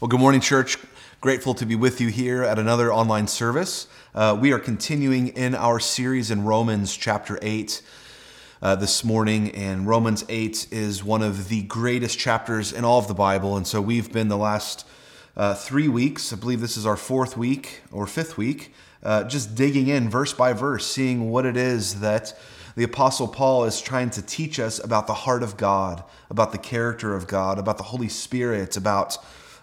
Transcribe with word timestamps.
Well, 0.00 0.08
good 0.08 0.20
morning, 0.20 0.40
church. 0.40 0.78
Grateful 1.20 1.52
to 1.52 1.66
be 1.66 1.74
with 1.74 2.00
you 2.00 2.08
here 2.08 2.42
at 2.42 2.58
another 2.58 2.90
online 2.90 3.26
service. 3.26 3.86
Uh, 4.14 4.34
we 4.40 4.50
are 4.50 4.58
continuing 4.58 5.28
in 5.28 5.54
our 5.54 5.78
series 5.78 6.30
in 6.30 6.42
Romans 6.42 6.96
chapter 6.96 7.38
8 7.42 7.82
uh, 8.62 8.76
this 8.76 9.04
morning, 9.04 9.50
and 9.50 9.86
Romans 9.86 10.24
8 10.30 10.68
is 10.70 11.04
one 11.04 11.20
of 11.20 11.50
the 11.50 11.64
greatest 11.64 12.18
chapters 12.18 12.72
in 12.72 12.82
all 12.82 12.98
of 12.98 13.08
the 13.08 13.14
Bible. 13.14 13.58
And 13.58 13.66
so 13.66 13.82
we've 13.82 14.10
been 14.10 14.28
the 14.28 14.38
last 14.38 14.86
uh, 15.36 15.52
three 15.52 15.86
weeks, 15.86 16.32
I 16.32 16.36
believe 16.36 16.62
this 16.62 16.78
is 16.78 16.86
our 16.86 16.96
fourth 16.96 17.36
week 17.36 17.82
or 17.92 18.06
fifth 18.06 18.38
week, 18.38 18.72
uh, 19.02 19.24
just 19.24 19.54
digging 19.54 19.88
in 19.88 20.08
verse 20.08 20.32
by 20.32 20.54
verse, 20.54 20.86
seeing 20.86 21.30
what 21.30 21.44
it 21.44 21.58
is 21.58 22.00
that 22.00 22.32
the 22.74 22.84
Apostle 22.84 23.28
Paul 23.28 23.64
is 23.64 23.82
trying 23.82 24.08
to 24.10 24.22
teach 24.22 24.58
us 24.58 24.82
about 24.82 25.06
the 25.06 25.12
heart 25.12 25.42
of 25.42 25.58
God, 25.58 26.02
about 26.30 26.52
the 26.52 26.58
character 26.58 27.14
of 27.14 27.26
God, 27.26 27.58
about 27.58 27.76
the 27.76 27.82
Holy 27.82 28.08
Spirit, 28.08 28.78
about 28.78 29.18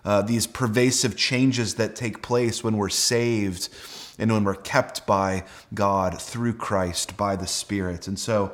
uh, 0.08 0.22
these 0.22 0.48
pervasive 0.48 1.18
changes 1.18 1.74
that 1.74 1.94
take 1.94 2.22
place 2.22 2.64
when 2.64 2.78
we're 2.78 2.88
saved 2.88 3.68
and 4.18 4.32
when 4.32 4.46
we're 4.46 4.56
kept 4.56 5.06
by 5.06 5.44
God 5.74 6.22
through 6.22 6.54
Christ 6.54 7.18
by 7.18 7.36
the 7.36 7.46
Spirit. 7.46 8.08
And 8.08 8.18
so 8.18 8.54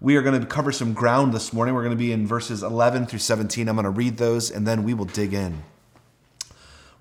we 0.00 0.16
are 0.16 0.22
going 0.22 0.40
to 0.40 0.46
cover 0.46 0.72
some 0.72 0.94
ground 0.94 1.34
this 1.34 1.52
morning. 1.52 1.74
We're 1.74 1.84
going 1.84 1.94
to 1.94 2.02
be 2.02 2.12
in 2.12 2.26
verses 2.26 2.62
11 2.62 3.04
through 3.08 3.18
17. 3.18 3.68
I'm 3.68 3.76
going 3.76 3.84
to 3.84 3.90
read 3.90 4.16
those 4.16 4.50
and 4.50 4.66
then 4.66 4.84
we 4.84 4.94
will 4.94 5.04
dig 5.04 5.34
in. 5.34 5.64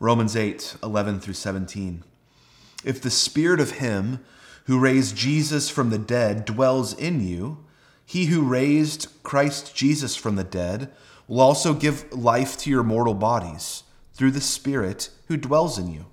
Romans 0.01 0.35
8, 0.35 0.75
11 0.83 1.21
through 1.21 1.35
17. 1.35 2.03
If 2.83 3.01
the 3.01 3.09
Spirit 3.09 3.61
of 3.61 3.71
Him 3.71 4.19
who 4.65 4.77
raised 4.77 5.15
Jesus 5.15 5.69
from 5.69 5.89
the 5.89 5.97
dead 5.97 6.43
dwells 6.43 6.93
in 6.93 7.25
you, 7.25 7.63
he 8.05 8.25
who 8.25 8.41
raised 8.41 9.07
Christ 9.23 9.73
Jesus 9.73 10.17
from 10.17 10.35
the 10.35 10.43
dead 10.43 10.91
will 11.29 11.39
also 11.39 11.73
give 11.73 12.11
life 12.11 12.57
to 12.57 12.69
your 12.69 12.83
mortal 12.83 13.13
bodies 13.13 13.83
through 14.15 14.31
the 14.31 14.41
Spirit 14.41 15.09
who 15.27 15.37
dwells 15.37 15.77
in 15.77 15.91
you. 15.91 16.05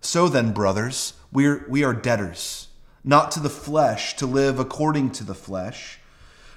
So 0.00 0.28
then, 0.28 0.52
brothers, 0.52 1.14
we're, 1.30 1.66
we 1.68 1.84
are 1.84 1.92
debtors, 1.92 2.68
not 3.04 3.30
to 3.32 3.40
the 3.40 3.50
flesh, 3.50 4.16
to 4.16 4.26
live 4.26 4.58
according 4.58 5.10
to 5.12 5.24
the 5.24 5.34
flesh. 5.34 5.98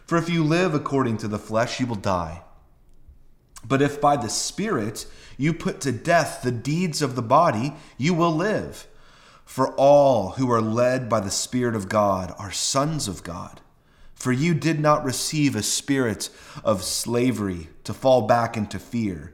For 0.05 0.17
if 0.17 0.29
you 0.29 0.43
live 0.43 0.73
according 0.73 1.17
to 1.17 1.27
the 1.27 1.39
flesh, 1.39 1.79
you 1.79 1.87
will 1.87 1.95
die. 1.95 2.43
But 3.67 3.81
if 3.81 3.99
by 3.99 4.15
the 4.15 4.29
Spirit 4.29 5.05
you 5.37 5.53
put 5.53 5.81
to 5.81 5.91
death 5.91 6.41
the 6.41 6.51
deeds 6.51 7.01
of 7.01 7.15
the 7.15 7.21
body, 7.21 7.73
you 7.97 8.13
will 8.13 8.33
live. 8.33 8.87
For 9.43 9.75
all 9.75 10.31
who 10.31 10.49
are 10.51 10.61
led 10.61 11.09
by 11.09 11.19
the 11.19 11.29
Spirit 11.29 11.75
of 11.75 11.89
God 11.89 12.33
are 12.39 12.51
sons 12.51 13.07
of 13.07 13.23
God. 13.23 13.59
For 14.13 14.31
you 14.31 14.53
did 14.53 14.79
not 14.79 15.03
receive 15.03 15.55
a 15.55 15.63
spirit 15.63 16.29
of 16.63 16.83
slavery 16.83 17.69
to 17.83 17.93
fall 17.93 18.21
back 18.21 18.55
into 18.55 18.79
fear 18.79 19.33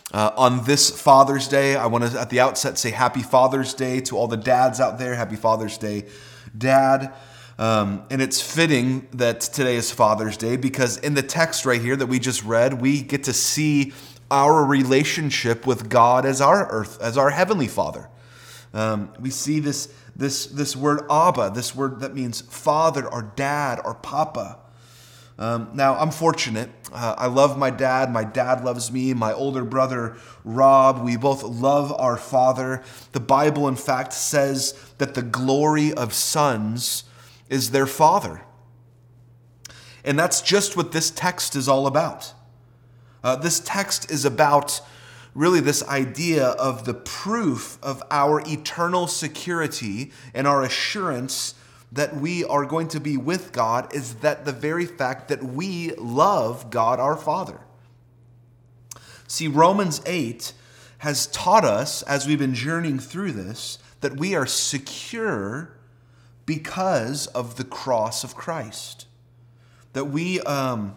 uh, 0.13 0.31
on 0.35 0.65
this 0.65 0.89
Father's 0.89 1.47
Day, 1.47 1.75
I 1.75 1.85
want 1.85 2.11
to 2.11 2.19
at 2.19 2.29
the 2.29 2.39
outset 2.39 2.77
say 2.77 2.91
Happy 2.91 3.21
Father's 3.21 3.73
Day 3.73 4.01
to 4.01 4.17
all 4.17 4.27
the 4.27 4.37
dads 4.37 4.79
out 4.79 4.99
there. 4.99 5.15
Happy 5.15 5.35
Father's 5.35 5.77
Day, 5.77 6.05
Dad. 6.57 7.13
Um, 7.57 8.03
and 8.09 8.21
it's 8.21 8.41
fitting 8.41 9.07
that 9.13 9.41
today 9.41 9.75
is 9.75 9.91
Father's 9.91 10.35
Day 10.35 10.57
because 10.57 10.97
in 10.97 11.13
the 11.13 11.21
text 11.21 11.65
right 11.65 11.79
here 11.79 11.95
that 11.95 12.07
we 12.07 12.19
just 12.19 12.43
read, 12.43 12.81
we 12.81 13.01
get 13.01 13.23
to 13.25 13.33
see 13.33 13.93
our 14.31 14.65
relationship 14.65 15.67
with 15.67 15.89
God 15.89 16.25
as 16.25 16.41
our 16.41 16.69
earth, 16.71 16.99
as 17.01 17.17
our 17.17 17.29
heavenly 17.29 17.67
Father. 17.67 18.09
Um, 18.73 19.13
we 19.19 19.29
see 19.29 19.59
this 19.59 19.93
this 20.15 20.45
this 20.47 20.75
word 20.75 21.01
Abba, 21.09 21.51
this 21.53 21.75
word 21.75 21.99
that 21.99 22.13
means 22.13 22.41
father 22.41 23.05
or 23.05 23.31
dad 23.35 23.79
or 23.83 23.93
papa. 23.95 24.57
Um, 25.37 25.69
now, 25.73 25.95
I'm 25.95 26.11
fortunate. 26.11 26.69
Uh, 26.91 27.15
I 27.17 27.27
love 27.27 27.57
my 27.57 27.69
dad. 27.69 28.11
My 28.11 28.23
dad 28.23 28.63
loves 28.63 28.91
me. 28.91 29.13
My 29.13 29.33
older 29.33 29.63
brother, 29.63 30.17
Rob, 30.43 31.01
we 31.03 31.15
both 31.15 31.43
love 31.43 31.93
our 31.97 32.17
father. 32.17 32.83
The 33.13 33.19
Bible, 33.19 33.67
in 33.67 33.75
fact, 33.75 34.13
says 34.13 34.77
that 34.97 35.13
the 35.13 35.21
glory 35.21 35.93
of 35.93 36.13
sons 36.13 37.05
is 37.49 37.71
their 37.71 37.87
father. 37.87 38.41
And 40.03 40.17
that's 40.17 40.41
just 40.41 40.75
what 40.75 40.91
this 40.91 41.11
text 41.11 41.55
is 41.55 41.67
all 41.67 41.87
about. 41.87 42.33
Uh, 43.23 43.35
this 43.35 43.59
text 43.59 44.11
is 44.11 44.25
about 44.25 44.81
really 45.33 45.59
this 45.59 45.87
idea 45.87 46.47
of 46.47 46.85
the 46.85 46.93
proof 46.93 47.77
of 47.81 48.03
our 48.11 48.41
eternal 48.47 49.07
security 49.07 50.11
and 50.33 50.47
our 50.47 50.63
assurance 50.63 51.53
that 51.91 52.15
we 52.15 52.45
are 52.45 52.65
going 52.65 52.87
to 52.89 52.99
be 52.99 53.17
with 53.17 53.51
God 53.51 53.93
is 53.93 54.15
that 54.15 54.45
the 54.45 54.53
very 54.53 54.85
fact 54.85 55.27
that 55.27 55.43
we 55.43 55.93
love 55.95 56.69
God 56.69 56.99
our 56.99 57.17
Father. 57.17 57.59
See, 59.27 59.47
Romans 59.47 60.01
8 60.05 60.53
has 60.99 61.27
taught 61.27 61.65
us, 61.65 62.01
as 62.03 62.27
we've 62.27 62.39
been 62.39 62.53
journeying 62.53 62.99
through 62.99 63.31
this, 63.31 63.79
that 64.01 64.17
we 64.17 64.35
are 64.35 64.45
secure 64.45 65.73
because 66.45 67.27
of 67.27 67.55
the 67.55 67.63
cross 67.63 68.23
of 68.23 68.35
Christ. 68.35 69.05
That 69.93 70.05
we, 70.05 70.39
um, 70.41 70.95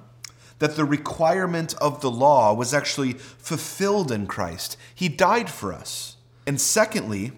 that 0.59 0.77
the 0.77 0.85
requirement 0.85 1.75
of 1.79 2.01
the 2.01 2.11
law 2.11 2.55
was 2.55 2.73
actually 2.73 3.15
fulfilled 3.15 4.13
in 4.13 4.27
Christ. 4.27 4.77
He 4.95 5.09
died 5.09 5.51
for 5.51 5.73
us. 5.73 6.17
And 6.47 6.61
secondly, 6.61 7.33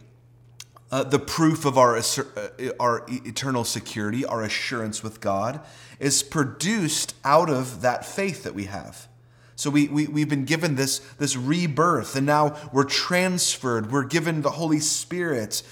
uh, 0.91 1.03
the 1.03 1.19
proof 1.19 1.65
of 1.65 1.77
our, 1.77 1.97
uh, 1.97 2.49
our 2.79 3.05
eternal 3.09 3.65
security, 3.65 4.25
our 4.25 4.43
assurance 4.43 5.03
with 5.03 5.21
God, 5.21 5.61
is 5.99 6.23
produced 6.23 7.15
out 7.25 7.51
of 7.51 7.81
that 7.81 8.05
faith 8.05 8.45
that 8.45 8.55
we 8.55 8.65
have. 8.65 9.09
So 9.57 9.71
we, 9.71 9.89
we, 9.89 10.07
we've 10.07 10.29
been 10.29 10.45
given 10.45 10.77
this, 10.77 10.99
this 11.19 11.35
rebirth, 11.35 12.15
and 12.15 12.27
now 12.27 12.57
we're 12.73 12.85
transferred. 12.85 13.91
We're 13.91 14.05
given 14.05 14.43
the 14.43 14.51
Holy 14.51 14.81
Spirit. 14.81 15.63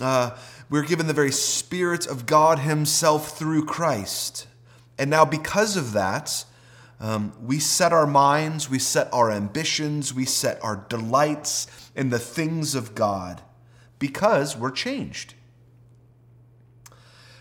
Uh, 0.00 0.36
we're 0.70 0.84
given 0.84 1.06
the 1.06 1.12
very 1.12 1.32
Spirit 1.32 2.06
of 2.06 2.24
God 2.24 2.60
Himself 2.60 3.36
through 3.36 3.66
Christ. 3.66 4.46
And 4.96 5.10
now, 5.10 5.24
because 5.24 5.76
of 5.76 5.92
that, 5.92 6.44
um, 7.00 7.32
we 7.42 7.58
set 7.58 7.92
our 7.92 8.06
minds, 8.06 8.70
we 8.70 8.78
set 8.78 9.12
our 9.12 9.30
ambitions, 9.30 10.14
we 10.14 10.24
set 10.24 10.62
our 10.62 10.86
delights 10.88 11.66
in 11.96 12.10
the 12.10 12.18
things 12.20 12.76
of 12.76 12.94
God 12.94 13.42
because 14.02 14.56
we're 14.56 14.72
changed. 14.72 15.34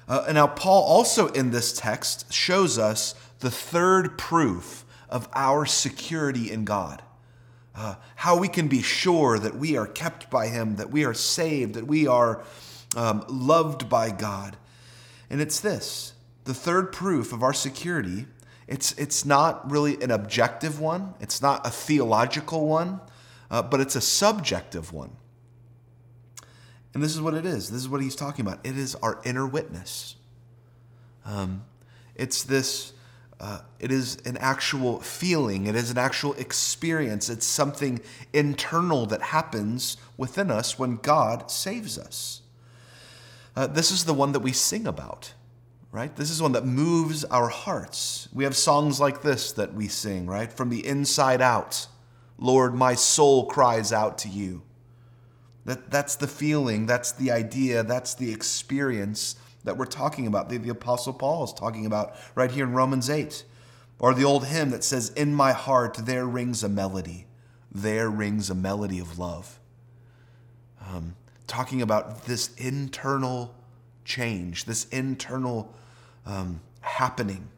Uh, 0.07 0.25
and 0.27 0.35
now, 0.35 0.45
Paul 0.45 0.83
also 0.83 1.29
in 1.29 1.49
this 1.49 1.73
text 1.73 2.31
shows 2.31 2.77
us 2.77 3.15
the 3.39 3.49
third 3.49 4.15
proof 4.15 4.85
of 5.09 5.27
our 5.33 5.65
security 5.65 6.51
in 6.51 6.63
God. 6.63 7.01
Uh, 7.73 7.95
how 8.17 8.37
we 8.37 8.47
can 8.47 8.67
be 8.67 8.83
sure 8.83 9.39
that 9.39 9.55
we 9.55 9.75
are 9.75 9.87
kept 9.87 10.29
by 10.29 10.49
Him, 10.49 10.75
that 10.75 10.91
we 10.91 11.03
are 11.03 11.15
saved, 11.15 11.73
that 11.73 11.87
we 11.87 12.05
are 12.05 12.43
um, 12.95 13.25
loved 13.27 13.89
by 13.89 14.11
God. 14.11 14.55
And 15.31 15.41
it's 15.41 15.59
this 15.59 16.13
the 16.43 16.53
third 16.53 16.91
proof 16.91 17.33
of 17.33 17.41
our 17.41 17.53
security. 17.53 18.27
It's, 18.67 18.91
it's 18.99 19.25
not 19.25 19.71
really 19.71 19.99
an 20.03 20.11
objective 20.11 20.79
one, 20.79 21.15
it's 21.19 21.41
not 21.41 21.65
a 21.65 21.71
theological 21.71 22.67
one, 22.67 23.01
uh, 23.49 23.63
but 23.63 23.81
it's 23.81 23.95
a 23.95 24.01
subjective 24.01 24.93
one. 24.93 25.17
And 26.93 27.01
this 27.01 27.13
is 27.13 27.21
what 27.21 27.33
it 27.33 27.45
is. 27.45 27.69
This 27.69 27.81
is 27.81 27.89
what 27.89 28.01
he's 28.01 28.15
talking 28.15 28.45
about. 28.45 28.59
It 28.65 28.77
is 28.77 28.95
our 28.95 29.19
inner 29.23 29.47
witness. 29.47 30.15
Um, 31.25 31.63
it's 32.15 32.43
this, 32.43 32.93
uh, 33.39 33.59
it 33.79 33.91
is 33.91 34.17
an 34.25 34.37
actual 34.37 34.99
feeling, 34.99 35.67
it 35.67 35.75
is 35.75 35.91
an 35.91 35.97
actual 35.97 36.33
experience. 36.33 37.29
It's 37.29 37.45
something 37.45 38.01
internal 38.33 39.05
that 39.07 39.21
happens 39.21 39.97
within 40.17 40.51
us 40.51 40.77
when 40.77 40.97
God 40.97 41.49
saves 41.49 41.97
us. 41.97 42.41
Uh, 43.55 43.67
this 43.67 43.91
is 43.91 44.05
the 44.05 44.13
one 44.13 44.31
that 44.33 44.39
we 44.39 44.51
sing 44.51 44.87
about, 44.87 45.33
right? 45.91 46.15
This 46.15 46.29
is 46.29 46.41
one 46.41 46.53
that 46.53 46.65
moves 46.65 47.23
our 47.25 47.49
hearts. 47.49 48.27
We 48.33 48.43
have 48.43 48.55
songs 48.55 48.99
like 48.99 49.21
this 49.21 49.51
that 49.53 49.73
we 49.73 49.87
sing, 49.87 50.25
right? 50.25 50.51
From 50.51 50.69
the 50.69 50.85
inside 50.85 51.41
out 51.41 51.87
Lord, 52.41 52.73
my 52.73 52.95
soul 52.95 53.45
cries 53.45 53.93
out 53.93 54.17
to 54.19 54.27
you. 54.27 54.63
That, 55.65 55.91
that's 55.91 56.15
the 56.15 56.27
feeling, 56.27 56.85
that's 56.85 57.11
the 57.11 57.31
idea, 57.31 57.83
that's 57.83 58.15
the 58.15 58.31
experience 58.31 59.35
that 59.63 59.77
we're 59.77 59.85
talking 59.85 60.27
about, 60.27 60.49
the, 60.49 60.57
the 60.57 60.69
Apostle 60.69 61.13
Paul 61.13 61.43
is 61.43 61.53
talking 61.53 61.85
about 61.85 62.15
right 62.35 62.49
here 62.49 62.65
in 62.65 62.73
Romans 62.73 63.09
8. 63.09 63.43
Or 63.99 64.15
the 64.15 64.23
old 64.23 64.47
hymn 64.47 64.71
that 64.71 64.83
says, 64.83 65.11
In 65.11 65.35
my 65.35 65.51
heart 65.51 65.97
there 66.01 66.25
rings 66.25 66.63
a 66.63 66.69
melody, 66.69 67.27
there 67.71 68.09
rings 68.09 68.49
a 68.49 68.55
melody 68.55 68.99
of 68.99 69.19
love. 69.19 69.59
Um, 70.89 71.15
talking 71.45 71.83
about 71.83 72.25
this 72.25 72.53
internal 72.55 73.53
change, 74.03 74.65
this 74.65 74.85
internal 74.85 75.71
um, 76.25 76.61
happening. 76.81 77.49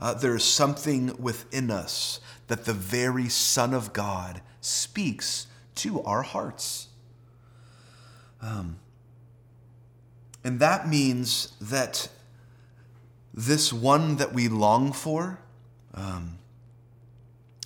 Uh, 0.00 0.14
there 0.14 0.36
is 0.36 0.44
something 0.44 1.16
within 1.20 1.70
us 1.70 2.20
that 2.46 2.64
the 2.64 2.72
very 2.72 3.28
Son 3.28 3.74
of 3.74 3.92
God 3.92 4.40
speaks 4.60 5.48
to 5.76 6.02
our 6.02 6.22
hearts. 6.22 6.88
Um, 8.40 8.78
and 10.44 10.60
that 10.60 10.88
means 10.88 11.52
that 11.60 12.08
this 13.32 13.72
one 13.72 14.16
that 14.16 14.32
we 14.32 14.48
long 14.48 14.92
for, 14.92 15.38
um, 15.94 16.38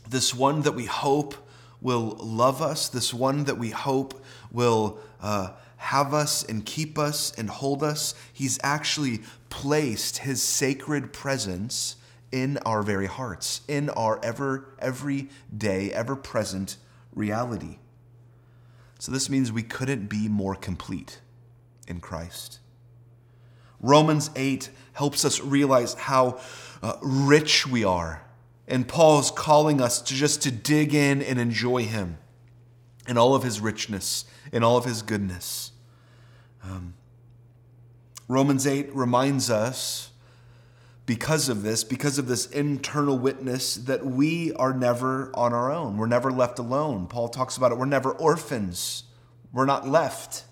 this 0.09 0.35
one 0.35 0.63
that 0.63 0.73
we 0.73 0.85
hope 0.85 1.35
will 1.81 2.17
love 2.21 2.63
us, 2.63 2.89
this 2.89 3.13
one 3.13 3.45
that 3.45 3.59
we 3.59 3.71
hope 3.71 4.23
will 4.53 4.99
uh, 5.21 5.51
have 5.77 6.15
us 6.15 6.45
and 6.45 6.65
keep 6.65 6.99
us 6.99 7.33
and 7.37 7.49
hold 7.49 7.83
us, 7.83 8.15
he's 8.33 8.59
actually 8.63 9.21
placed 9.51 10.19
his 10.19 10.43
sacred 10.43 11.13
presence 11.13 11.97
in 12.33 12.59
our 12.59 12.83
very 12.83 13.07
hearts, 13.07 13.63
in 13.69 13.89
our 13.91 14.23
ever, 14.23 14.69
every 14.79 15.29
day, 15.57 15.93
ever 15.93 16.17
present 16.17 16.77
reality. 17.15 17.79
So 19.07 19.13
this 19.13 19.31
means 19.31 19.53
we 19.53 19.63
couldn't 19.63 20.09
be 20.09 20.27
more 20.27 20.57
complete 20.57 21.21
in 21.87 22.01
Christ. 22.01 22.59
Romans 23.81 24.31
8 24.35 24.69
helps 24.95 25.25
us 25.25 25.41
realize 25.41 25.95
how 25.95 26.41
uh, 26.83 26.95
rich 27.01 27.69
we 27.69 27.85
are. 27.85 28.25
And 28.67 28.89
Paul 28.89 29.21
is 29.21 29.31
calling 29.31 29.81
us 29.81 30.03
to 30.03 30.13
just 30.13 30.43
to 30.43 30.51
dig 30.51 30.93
in 30.93 31.23
and 31.23 31.39
enjoy 31.39 31.85
him 31.85 32.19
in 33.07 33.17
all 33.17 33.37
of 33.37 33.45
his 33.45 33.61
richness, 33.61 34.25
in 34.51 34.65
all 34.65 34.77
of 34.77 34.85
his 34.85 35.03
goodness. 35.03 35.71
Um, 36.65 36.95
Romans 38.27 38.67
8 38.67 38.93
reminds 38.93 39.51
us, 39.51 40.11
because 41.07 41.49
of 41.49 41.63
this, 41.63 41.85
because 41.85 42.19
of 42.19 42.27
this 42.27 42.47
internal 42.47 43.17
witness, 43.17 43.77
that 43.77 44.05
we 44.05 44.53
are 44.55 44.75
never 44.75 45.31
on 45.35 45.53
our 45.53 45.73
own. 45.73 45.97
We're 45.97 46.07
never 46.07 46.33
left 46.33 46.59
alone. 46.59 47.07
Paul 47.07 47.29
talks 47.29 47.57
about 47.57 47.71
it. 47.71 47.79
We're 47.79 47.87
never 47.87 48.11
orphans. 48.11 49.05
We're 49.53 49.67
not 49.67 49.89
left. 49.89 50.45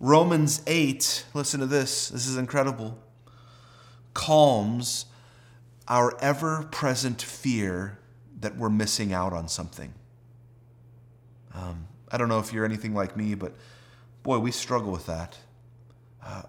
Romans 0.00 0.60
8, 0.66 1.24
listen 1.32 1.60
to 1.60 1.66
this, 1.66 2.08
this 2.08 2.26
is 2.26 2.36
incredible, 2.36 2.98
calms 4.12 5.06
our 5.88 6.14
ever 6.20 6.68
present 6.70 7.22
fear 7.22 7.98
that 8.40 8.56
we're 8.56 8.68
missing 8.68 9.14
out 9.14 9.32
on 9.32 9.48
something. 9.48 9.94
Um, 11.54 11.86
I 12.10 12.18
don't 12.18 12.28
know 12.28 12.38
if 12.38 12.52
you're 12.52 12.64
anything 12.64 12.94
like 12.94 13.16
me, 13.16 13.34
but 13.34 13.54
boy, 14.22 14.40
we 14.40 14.50
struggle 14.50 14.92
with 14.92 15.06
that. 15.06 15.38
Uh, 16.22 16.42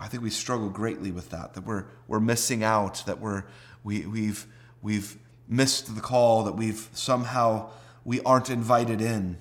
I 0.00 0.08
think 0.08 0.22
we 0.22 0.30
struggle 0.30 0.70
greatly 0.70 1.12
with 1.12 1.28
that, 1.30 1.52
that 1.52 1.66
we're, 1.66 1.84
we're 2.08 2.20
missing 2.20 2.64
out, 2.64 3.04
that 3.04 3.20
we're, 3.20 3.44
we, 3.84 4.06
we've, 4.06 4.46
we've 4.80 5.18
missed 5.46 5.94
the 5.94 6.00
call, 6.00 6.44
that 6.44 6.56
we've 6.56 6.88
somehow, 6.94 7.68
we 8.02 8.22
aren't 8.22 8.48
invited 8.48 9.02
in. 9.02 9.36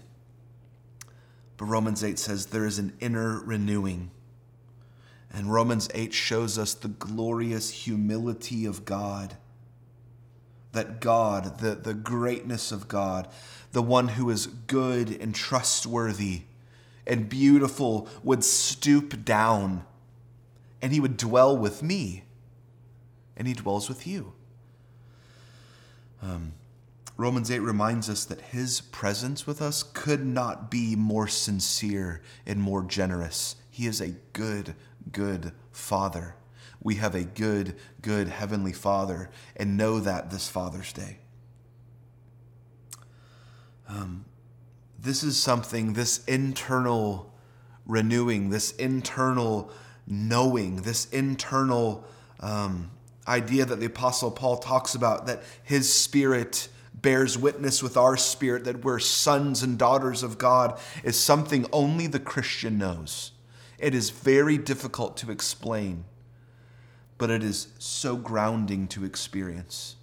But 1.55 1.65
Romans 1.65 2.03
8 2.03 2.19
says 2.19 2.47
there 2.47 2.65
is 2.65 2.77
an 2.77 2.93
inner 2.99 3.39
renewing. 3.39 4.11
And 5.31 5.53
Romans 5.53 5.89
8 5.93 6.13
shows 6.13 6.57
us 6.57 6.73
the 6.73 6.89
glorious 6.89 7.69
humility 7.69 8.65
of 8.65 8.83
God. 8.83 9.37
That 10.73 10.99
God, 10.99 11.59
the, 11.59 11.75
the 11.75 11.93
greatness 11.93 12.73
of 12.73 12.89
God, 12.89 13.29
the 13.71 13.81
one 13.81 14.09
who 14.09 14.29
is 14.29 14.47
good 14.47 15.09
and 15.21 15.33
trustworthy 15.33 16.41
and 17.07 17.29
beautiful, 17.29 18.09
would 18.23 18.43
stoop 18.43 19.23
down 19.23 19.85
and 20.81 20.93
he 20.93 20.99
would 20.99 21.17
dwell 21.17 21.55
with 21.57 21.83
me. 21.83 22.23
And 23.35 23.47
he 23.47 23.53
dwells 23.53 23.87
with 23.87 24.05
you. 24.05 24.33
Um, 26.21 26.53
Romans 27.17 27.51
8 27.51 27.59
reminds 27.59 28.09
us 28.09 28.25
that 28.25 28.41
his 28.41 28.81
presence 28.81 29.45
with 29.45 29.61
us 29.61 29.83
could 29.83 30.25
not 30.25 30.71
be 30.71 30.95
more 30.95 31.27
sincere 31.27 32.21
and 32.45 32.61
more 32.61 32.83
generous. 32.83 33.55
He 33.69 33.87
is 33.87 34.01
a 34.01 34.15
good, 34.33 34.75
good 35.11 35.51
Father. 35.71 36.35
We 36.81 36.95
have 36.95 37.15
a 37.15 37.23
good, 37.23 37.75
good 38.01 38.29
Heavenly 38.29 38.73
Father, 38.73 39.29
and 39.55 39.75
know 39.75 39.99
that 39.99 40.31
this 40.31 40.47
Father's 40.47 40.93
Day. 40.93 41.19
Um, 43.87 44.25
this 44.97 45.23
is 45.23 45.41
something, 45.41 45.93
this 45.93 46.23
internal 46.25 47.33
renewing, 47.85 48.49
this 48.49 48.71
internal 48.71 49.71
knowing, 50.09 50.77
this 50.77 51.05
internal 51.11 52.03
um, 52.39 52.91
idea 53.27 53.63
that 53.63 53.79
the 53.79 53.85
Apostle 53.85 54.31
Paul 54.31 54.57
talks 54.57 54.95
about, 54.95 55.27
that 55.27 55.43
his 55.63 55.93
Spirit 55.93 56.67
bears 57.01 57.37
witness 57.37 57.81
with 57.81 57.95
our 57.95 58.17
spirit 58.17 58.65
that 58.65 58.83
we're 58.83 58.99
sons 58.99 59.63
and 59.63 59.77
daughters 59.77 60.23
of 60.23 60.37
God 60.37 60.77
is 61.03 61.17
something 61.17 61.65
only 61.71 62.07
the 62.07 62.19
Christian 62.19 62.77
knows. 62.77 63.31
It 63.77 63.95
is 63.95 64.09
very 64.09 64.57
difficult 64.57 65.15
to 65.17 65.31
explain, 65.31 66.03
but 67.17 67.29
it 67.29 67.43
is 67.43 67.67
so 67.79 68.17
grounding 68.17 68.87
to 68.89 69.05
experience. 69.05 69.95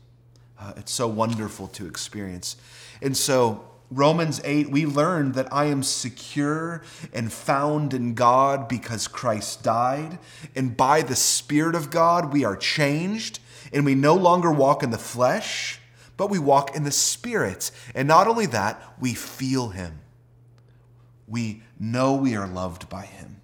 Uh, 0.59 0.73
it's 0.77 0.93
so 0.93 1.07
wonderful 1.07 1.67
to 1.69 1.87
experience. 1.87 2.57
And 3.03 3.15
so, 3.15 3.65
Romans 3.91 4.41
8, 4.45 4.71
we 4.71 4.85
learn 4.85 5.33
that 5.33 5.53
I 5.53 5.67
am 5.67 5.83
secure 5.83 6.83
and 7.13 7.33
found 7.33 7.95
in 7.95 8.15
God 8.15 8.69
because 8.69 9.07
Christ 9.07 9.63
died. 9.63 10.19
And 10.55 10.77
by 10.77 11.03
the 11.03 11.17
Spirit 11.17 11.75
of 11.75 11.91
God, 11.91 12.33
we 12.33 12.45
are 12.45 12.57
changed 12.57 13.39
and 13.73 13.85
we 13.85 13.95
no 13.95 14.15
longer 14.15 14.51
walk 14.51 14.83
in 14.83 14.91
the 14.91 14.99
flesh 14.99 15.81
but 16.17 16.31
we 16.31 16.39
walk 16.39 16.75
in 16.75 16.85
the 16.85 16.91
Spirit. 16.91 17.71
And 17.95 18.09
not 18.09 18.27
only 18.27 18.47
that, 18.47 18.83
we 19.01 19.15
feel 19.15 19.69
Him. 19.69 20.01
We 21.29 21.63
know 21.79 22.15
we 22.15 22.37
are 22.37 22.47
loved 22.47 22.89
by 22.89 23.05
Him. 23.05 23.41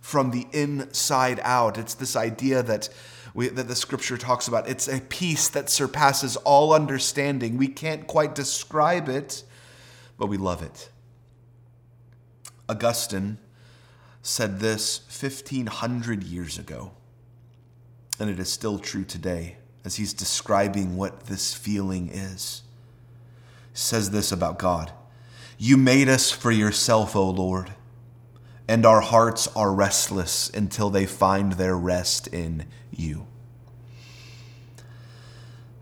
From 0.00 0.30
the 0.30 0.46
inside 0.52 1.40
out, 1.42 1.78
it's 1.78 1.94
this 1.94 2.16
idea 2.16 2.62
that, 2.62 2.88
we, 3.34 3.48
that 3.48 3.68
the 3.68 3.74
scripture 3.74 4.16
talks 4.16 4.48
about. 4.48 4.68
It's 4.68 4.88
a 4.88 5.00
peace 5.00 5.48
that 5.48 5.70
surpasses 5.70 6.36
all 6.36 6.72
understanding. 6.72 7.56
We 7.56 7.68
can't 7.68 8.06
quite 8.06 8.34
describe 8.34 9.08
it, 9.08 9.44
but 10.18 10.26
we 10.26 10.36
love 10.36 10.62
it. 10.62 10.90
Augustine 12.68 13.38
said 14.22 14.60
this 14.60 15.00
1500 15.08 16.22
years 16.22 16.58
ago, 16.58 16.92
and 18.18 18.28
it 18.28 18.38
is 18.38 18.50
still 18.52 18.78
true 18.78 19.04
today 19.04 19.56
as 19.84 19.96
he's 19.96 20.12
describing 20.12 20.96
what 20.96 21.26
this 21.26 21.54
feeling 21.54 22.08
is. 22.10 22.62
He 23.72 23.78
says 23.78 24.10
this 24.10 24.30
about 24.30 24.58
God 24.58 24.92
You 25.58 25.76
made 25.76 26.08
us 26.08 26.30
for 26.30 26.50
yourself, 26.50 27.16
O 27.16 27.30
Lord, 27.30 27.72
and 28.70 28.86
our 28.86 29.00
hearts 29.00 29.48
are 29.56 29.72
restless 29.72 30.48
until 30.50 30.90
they 30.90 31.04
find 31.04 31.54
their 31.54 31.76
rest 31.76 32.28
in 32.28 32.66
you. 32.92 33.26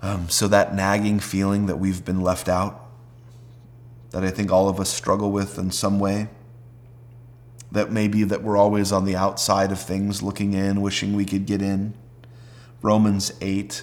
Um, 0.00 0.30
so, 0.30 0.48
that 0.48 0.74
nagging 0.74 1.20
feeling 1.20 1.66
that 1.66 1.76
we've 1.76 2.02
been 2.02 2.22
left 2.22 2.48
out, 2.48 2.88
that 4.10 4.24
I 4.24 4.30
think 4.30 4.50
all 4.50 4.70
of 4.70 4.80
us 4.80 4.88
struggle 4.88 5.30
with 5.30 5.58
in 5.58 5.70
some 5.70 5.98
way, 5.98 6.28
that 7.70 7.92
maybe 7.92 8.24
that 8.24 8.42
we're 8.42 8.56
always 8.56 8.90
on 8.90 9.04
the 9.04 9.16
outside 9.16 9.70
of 9.70 9.78
things, 9.78 10.22
looking 10.22 10.54
in, 10.54 10.80
wishing 10.80 11.12
we 11.12 11.26
could 11.26 11.44
get 11.44 11.60
in 11.60 11.92
Romans 12.80 13.32
8 13.42 13.82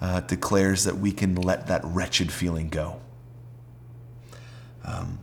uh, 0.00 0.20
declares 0.20 0.84
that 0.84 0.98
we 0.98 1.10
can 1.10 1.34
let 1.34 1.66
that 1.66 1.80
wretched 1.84 2.30
feeling 2.30 2.68
go. 2.68 3.00
Um, 4.84 5.18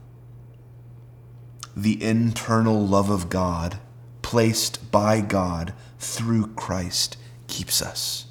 the 1.75 2.01
internal 2.03 2.85
love 2.85 3.09
of 3.09 3.29
God, 3.29 3.79
placed 4.21 4.91
by 4.91 5.21
God 5.21 5.73
through 5.97 6.47
Christ, 6.53 7.17
keeps 7.47 7.81
us 7.81 8.27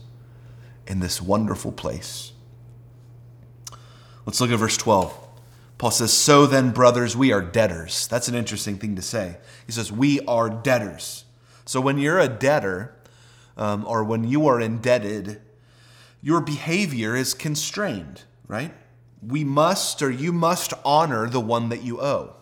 in 0.87 1.01
this 1.01 1.21
wonderful 1.21 1.73
place. 1.73 2.33
Let's 4.27 4.41
look 4.41 4.51
at 4.51 4.59
verse 4.59 4.77
12. 4.77 5.19
Paul 5.79 5.91
says, 5.91 6.13
So 6.13 6.47
then, 6.47 6.71
brothers, 6.71 7.17
we 7.17 7.33
are 7.33 7.43
debtors. 7.43 8.07
That's 8.07 8.29
an 8.29 8.37
interesting 8.37 8.79
thing 8.79 8.95
to 8.95 9.03
say. 9.03 9.39
He 9.67 9.73
says, 9.73 9.91
We 9.91 10.21
are 10.27 10.49
debtors. 10.49 11.25
So 11.65 11.81
when 11.81 11.99
you're 11.99 12.21
a 12.21 12.29
debtor, 12.29 12.95
um, 13.57 13.85
or 13.87 14.05
when 14.05 14.25
you 14.25 14.47
are 14.47 14.61
indebted, 14.61 15.41
your 16.21 16.41
behavior 16.41 17.17
is 17.17 17.35
constrained, 17.35 18.23
right? 18.47 18.73
We 19.21 19.43
must 19.45 20.03
or 20.03 20.11
you 20.11 20.33
must 20.33 20.73
honor 20.85 21.29
the 21.29 21.41
one 21.41 21.69
that 21.71 21.83
you 21.83 22.01
owe. 22.01 22.37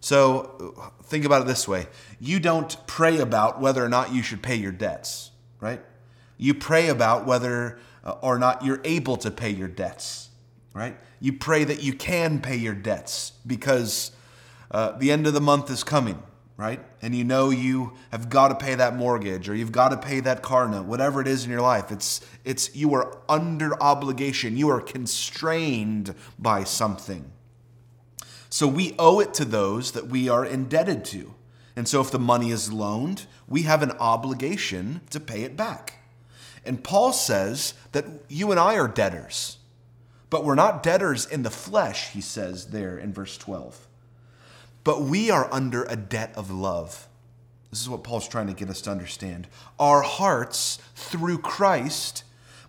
So 0.00 0.92
think 1.04 1.24
about 1.24 1.42
it 1.42 1.46
this 1.46 1.68
way 1.68 1.86
you 2.18 2.40
don't 2.40 2.76
pray 2.86 3.18
about 3.18 3.60
whether 3.60 3.84
or 3.84 3.88
not 3.88 4.12
you 4.12 4.22
should 4.22 4.42
pay 4.42 4.56
your 4.56 4.72
debts, 4.72 5.30
right? 5.60 5.80
You 6.38 6.54
pray 6.54 6.88
about 6.88 7.26
whether 7.26 7.78
uh, 8.04 8.12
or 8.22 8.38
not 8.38 8.64
you're 8.64 8.80
able 8.84 9.16
to 9.18 9.30
pay 9.30 9.50
your 9.50 9.68
debts. 9.68 10.30
right? 10.74 10.96
You 11.20 11.34
pray 11.34 11.64
that 11.64 11.82
you 11.82 11.92
can 11.92 12.40
pay 12.40 12.56
your 12.56 12.74
debts 12.74 13.32
because 13.46 14.12
uh, 14.70 14.92
the 14.92 15.10
end 15.10 15.26
of 15.26 15.34
the 15.34 15.40
month 15.40 15.70
is 15.70 15.84
coming, 15.84 16.22
right? 16.56 16.80
And 17.02 17.14
you 17.14 17.24
know 17.24 17.50
you 17.50 17.92
have 18.10 18.30
got 18.30 18.48
to 18.48 18.54
pay 18.54 18.74
that 18.74 18.96
mortgage 18.96 19.48
or 19.48 19.54
you've 19.54 19.72
got 19.72 19.90
to 19.90 19.96
pay 19.96 20.20
that 20.20 20.42
car 20.42 20.68
note, 20.68 20.86
whatever 20.86 21.20
it 21.20 21.28
is 21.28 21.44
in 21.44 21.50
your 21.50 21.60
life. 21.60 21.90
It's 21.90 22.20
it's 22.44 22.74
you 22.74 22.94
are 22.94 23.18
under 23.28 23.80
obligation. 23.82 24.56
You 24.56 24.70
are 24.70 24.80
constrained 24.80 26.14
by 26.38 26.64
something. 26.64 27.32
So 28.50 28.66
we 28.66 28.94
owe 28.98 29.20
it 29.20 29.32
to 29.34 29.44
those 29.44 29.92
that 29.92 30.08
we 30.08 30.28
are 30.28 30.44
indebted 30.44 31.04
to. 31.06 31.34
And 31.76 31.86
so 31.86 32.00
if 32.00 32.10
the 32.10 32.18
money 32.18 32.50
is 32.50 32.72
loaned, 32.72 33.26
we 33.48 33.62
have 33.62 33.82
an 33.82 33.92
obligation 33.92 35.00
to 35.10 35.20
pay 35.20 35.42
it 35.42 35.56
back. 35.56 35.94
And 36.64 36.84
Paul 36.84 37.12
says 37.12 37.74
that 37.92 38.04
you 38.28 38.50
and 38.50 38.60
I 38.60 38.74
are 38.74 38.88
debtors, 38.88 39.58
but 40.28 40.44
we're 40.44 40.56
not 40.56 40.82
debtors 40.82 41.24
in 41.24 41.42
the 41.42 41.50
flesh, 41.50 42.10
he 42.10 42.20
says 42.20 42.66
there 42.66 42.98
in 42.98 43.12
verse 43.12 43.38
12. 43.38 43.86
But 44.84 45.02
we 45.02 45.30
are 45.30 45.48
under 45.52 45.84
a 45.84 45.96
debt 45.96 46.32
of 46.34 46.50
love. 46.50 47.08
This 47.70 47.80
is 47.80 47.88
what 47.88 48.04
Paul's 48.04 48.28
trying 48.28 48.48
to 48.48 48.52
get 48.52 48.68
us 48.68 48.80
to 48.82 48.90
understand. 48.90 49.46
Our 49.78 50.02
hearts, 50.02 50.78
through 50.96 51.38
Christ, 51.38 52.24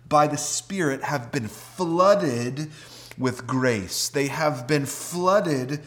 by 0.08 0.26
the 0.26 0.38
Spirit, 0.38 1.02
have 1.04 1.32
been 1.32 1.48
flooded 1.48 2.70
with 3.18 3.46
grace. 3.46 4.08
They 4.08 4.28
have 4.28 4.66
been 4.66 4.86
flooded 4.86 5.80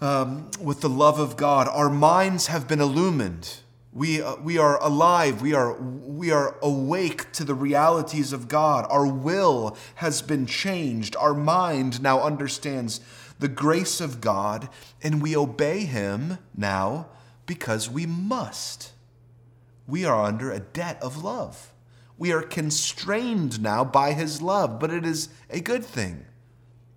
um, 0.00 0.50
with 0.60 0.80
the 0.80 0.88
love 0.88 1.18
of 1.18 1.36
God. 1.36 1.68
Our 1.68 1.90
minds 1.90 2.48
have 2.48 2.68
been 2.68 2.80
illumined. 2.80 3.58
We, 3.92 4.20
uh, 4.20 4.36
we 4.36 4.58
are 4.58 4.82
alive. 4.82 5.40
We 5.40 5.54
are, 5.54 5.72
we 5.80 6.30
are 6.30 6.58
awake 6.60 7.32
to 7.32 7.44
the 7.44 7.54
realities 7.54 8.32
of 8.32 8.48
God. 8.48 8.86
Our 8.90 9.06
will 9.06 9.76
has 9.96 10.20
been 10.20 10.46
changed. 10.46 11.16
Our 11.16 11.32
mind 11.34 12.02
now 12.02 12.20
understands 12.20 13.00
the 13.38 13.48
grace 13.48 14.00
of 14.00 14.20
God, 14.20 14.68
and 15.02 15.22
we 15.22 15.36
obey 15.36 15.80
Him 15.80 16.38
now 16.54 17.08
because 17.46 17.88
we 17.90 18.06
must. 18.06 18.92
We 19.86 20.04
are 20.04 20.24
under 20.24 20.50
a 20.50 20.60
debt 20.60 20.98
of 21.00 21.22
love. 21.22 21.72
We 22.18 22.32
are 22.32 22.42
constrained 22.42 23.62
now 23.62 23.84
by 23.84 24.12
His 24.12 24.42
love, 24.42 24.78
but 24.78 24.90
it 24.90 25.06
is 25.06 25.28
a 25.48 25.60
good 25.60 25.84
thing. 25.84 26.24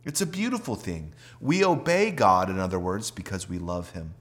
It's 0.06 0.22
a 0.22 0.26
beautiful 0.26 0.76
thing. 0.76 1.14
We 1.40 1.64
obey 1.64 2.12
God, 2.12 2.50
in 2.50 2.60
other 2.60 2.80
words, 2.80 3.12
because 3.12 3.50
we 3.50 3.60
love 3.60 3.92
Him 3.92 4.14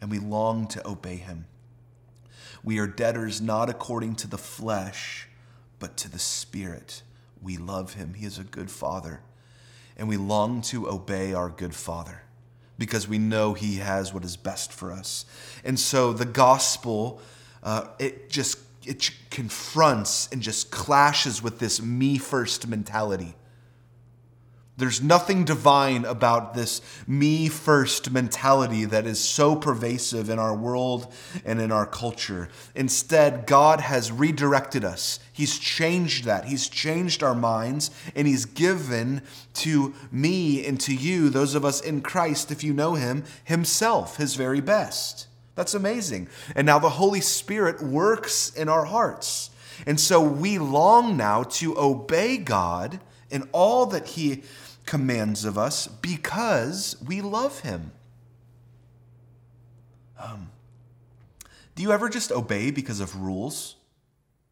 and 0.00 0.10
we 0.10 0.18
long 0.18 0.66
to 0.68 0.86
obey 0.86 1.16
Him. 1.16 1.46
We 2.62 2.78
are 2.78 2.86
debtors 2.86 3.40
not 3.40 3.70
according 3.70 4.16
to 4.16 4.26
the 4.26 4.38
flesh, 4.38 5.28
but 5.78 5.96
to 5.98 6.10
the 6.10 6.18
Spirit. 6.18 7.02
We 7.42 7.56
love 7.56 7.94
Him. 7.94 8.14
He 8.14 8.26
is 8.26 8.38
a 8.38 8.44
good 8.44 8.70
Father, 8.70 9.20
and 9.96 10.08
we 10.08 10.18
long 10.18 10.60
to 10.62 10.90
obey 10.90 11.32
our 11.32 11.48
good 11.48 11.74
Father 11.74 12.22
because 12.78 13.08
we 13.08 13.18
know 13.18 13.54
He 13.54 13.76
has 13.76 14.12
what 14.12 14.24
is 14.24 14.36
best 14.36 14.72
for 14.72 14.92
us. 14.92 15.24
And 15.64 15.78
so 15.78 16.12
the 16.12 16.26
gospel, 16.26 17.20
uh, 17.62 17.88
it 17.98 18.28
just 18.28 18.58
it 18.84 19.10
confronts 19.30 20.28
and 20.32 20.42
just 20.42 20.70
clashes 20.70 21.42
with 21.42 21.58
this 21.58 21.80
me 21.80 22.18
first 22.18 22.66
mentality 22.68 23.34
there's 24.76 25.00
nothing 25.00 25.44
divine 25.44 26.04
about 26.04 26.54
this 26.54 26.80
me 27.06 27.48
first 27.48 28.10
mentality 28.10 28.84
that 28.84 29.06
is 29.06 29.20
so 29.20 29.54
pervasive 29.54 30.28
in 30.28 30.40
our 30.40 30.54
world 30.54 31.12
and 31.44 31.60
in 31.60 31.70
our 31.70 31.86
culture. 31.86 32.48
Instead, 32.74 33.46
God 33.46 33.80
has 33.80 34.10
redirected 34.10 34.84
us. 34.84 35.20
He's 35.32 35.60
changed 35.60 36.24
that. 36.24 36.46
He's 36.46 36.68
changed 36.68 37.22
our 37.22 37.36
minds, 37.36 37.92
and 38.16 38.26
He's 38.26 38.46
given 38.46 39.22
to 39.54 39.94
me 40.10 40.66
and 40.66 40.80
to 40.80 40.94
you, 40.94 41.28
those 41.28 41.54
of 41.54 41.64
us 41.64 41.80
in 41.80 42.00
Christ, 42.00 42.50
if 42.50 42.64
you 42.64 42.72
know 42.72 42.94
Him, 42.94 43.22
Himself, 43.44 44.16
His 44.16 44.34
very 44.34 44.60
best. 44.60 45.28
That's 45.54 45.74
amazing. 45.74 46.28
And 46.56 46.66
now 46.66 46.80
the 46.80 46.90
Holy 46.90 47.20
Spirit 47.20 47.80
works 47.80 48.52
in 48.52 48.68
our 48.68 48.86
hearts. 48.86 49.50
And 49.86 50.00
so 50.00 50.20
we 50.20 50.58
long 50.58 51.16
now 51.16 51.44
to 51.44 51.78
obey 51.78 52.38
God 52.38 52.98
in 53.30 53.48
all 53.52 53.86
that 53.86 54.06
He 54.08 54.42
commands 54.86 55.44
of 55.44 55.56
us 55.56 55.86
because 55.86 56.96
we 57.06 57.20
love 57.20 57.60
him. 57.60 57.92
Um, 60.18 60.50
do 61.74 61.82
you 61.82 61.92
ever 61.92 62.08
just 62.08 62.30
obey 62.30 62.70
because 62.70 63.00
of 63.00 63.20
rules? 63.20 63.76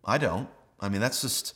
I 0.04 0.18
don't. 0.18 0.48
I 0.80 0.88
mean, 0.88 1.00
that's 1.00 1.22
just 1.22 1.54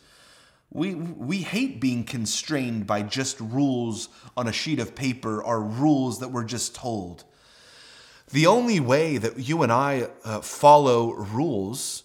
we 0.70 0.94
we 0.94 1.38
hate 1.38 1.80
being 1.80 2.04
constrained 2.04 2.86
by 2.86 3.02
just 3.02 3.40
rules 3.40 4.08
on 4.36 4.46
a 4.46 4.52
sheet 4.52 4.78
of 4.78 4.94
paper 4.94 5.42
or 5.42 5.60
rules 5.60 6.20
that 6.20 6.28
we're 6.28 6.44
just 6.44 6.74
told. 6.74 7.24
The 8.30 8.46
only 8.46 8.80
way 8.80 9.18
that 9.18 9.38
you 9.38 9.62
and 9.62 9.72
I 9.72 10.08
uh, 10.24 10.40
follow 10.40 11.12
rules 11.12 12.04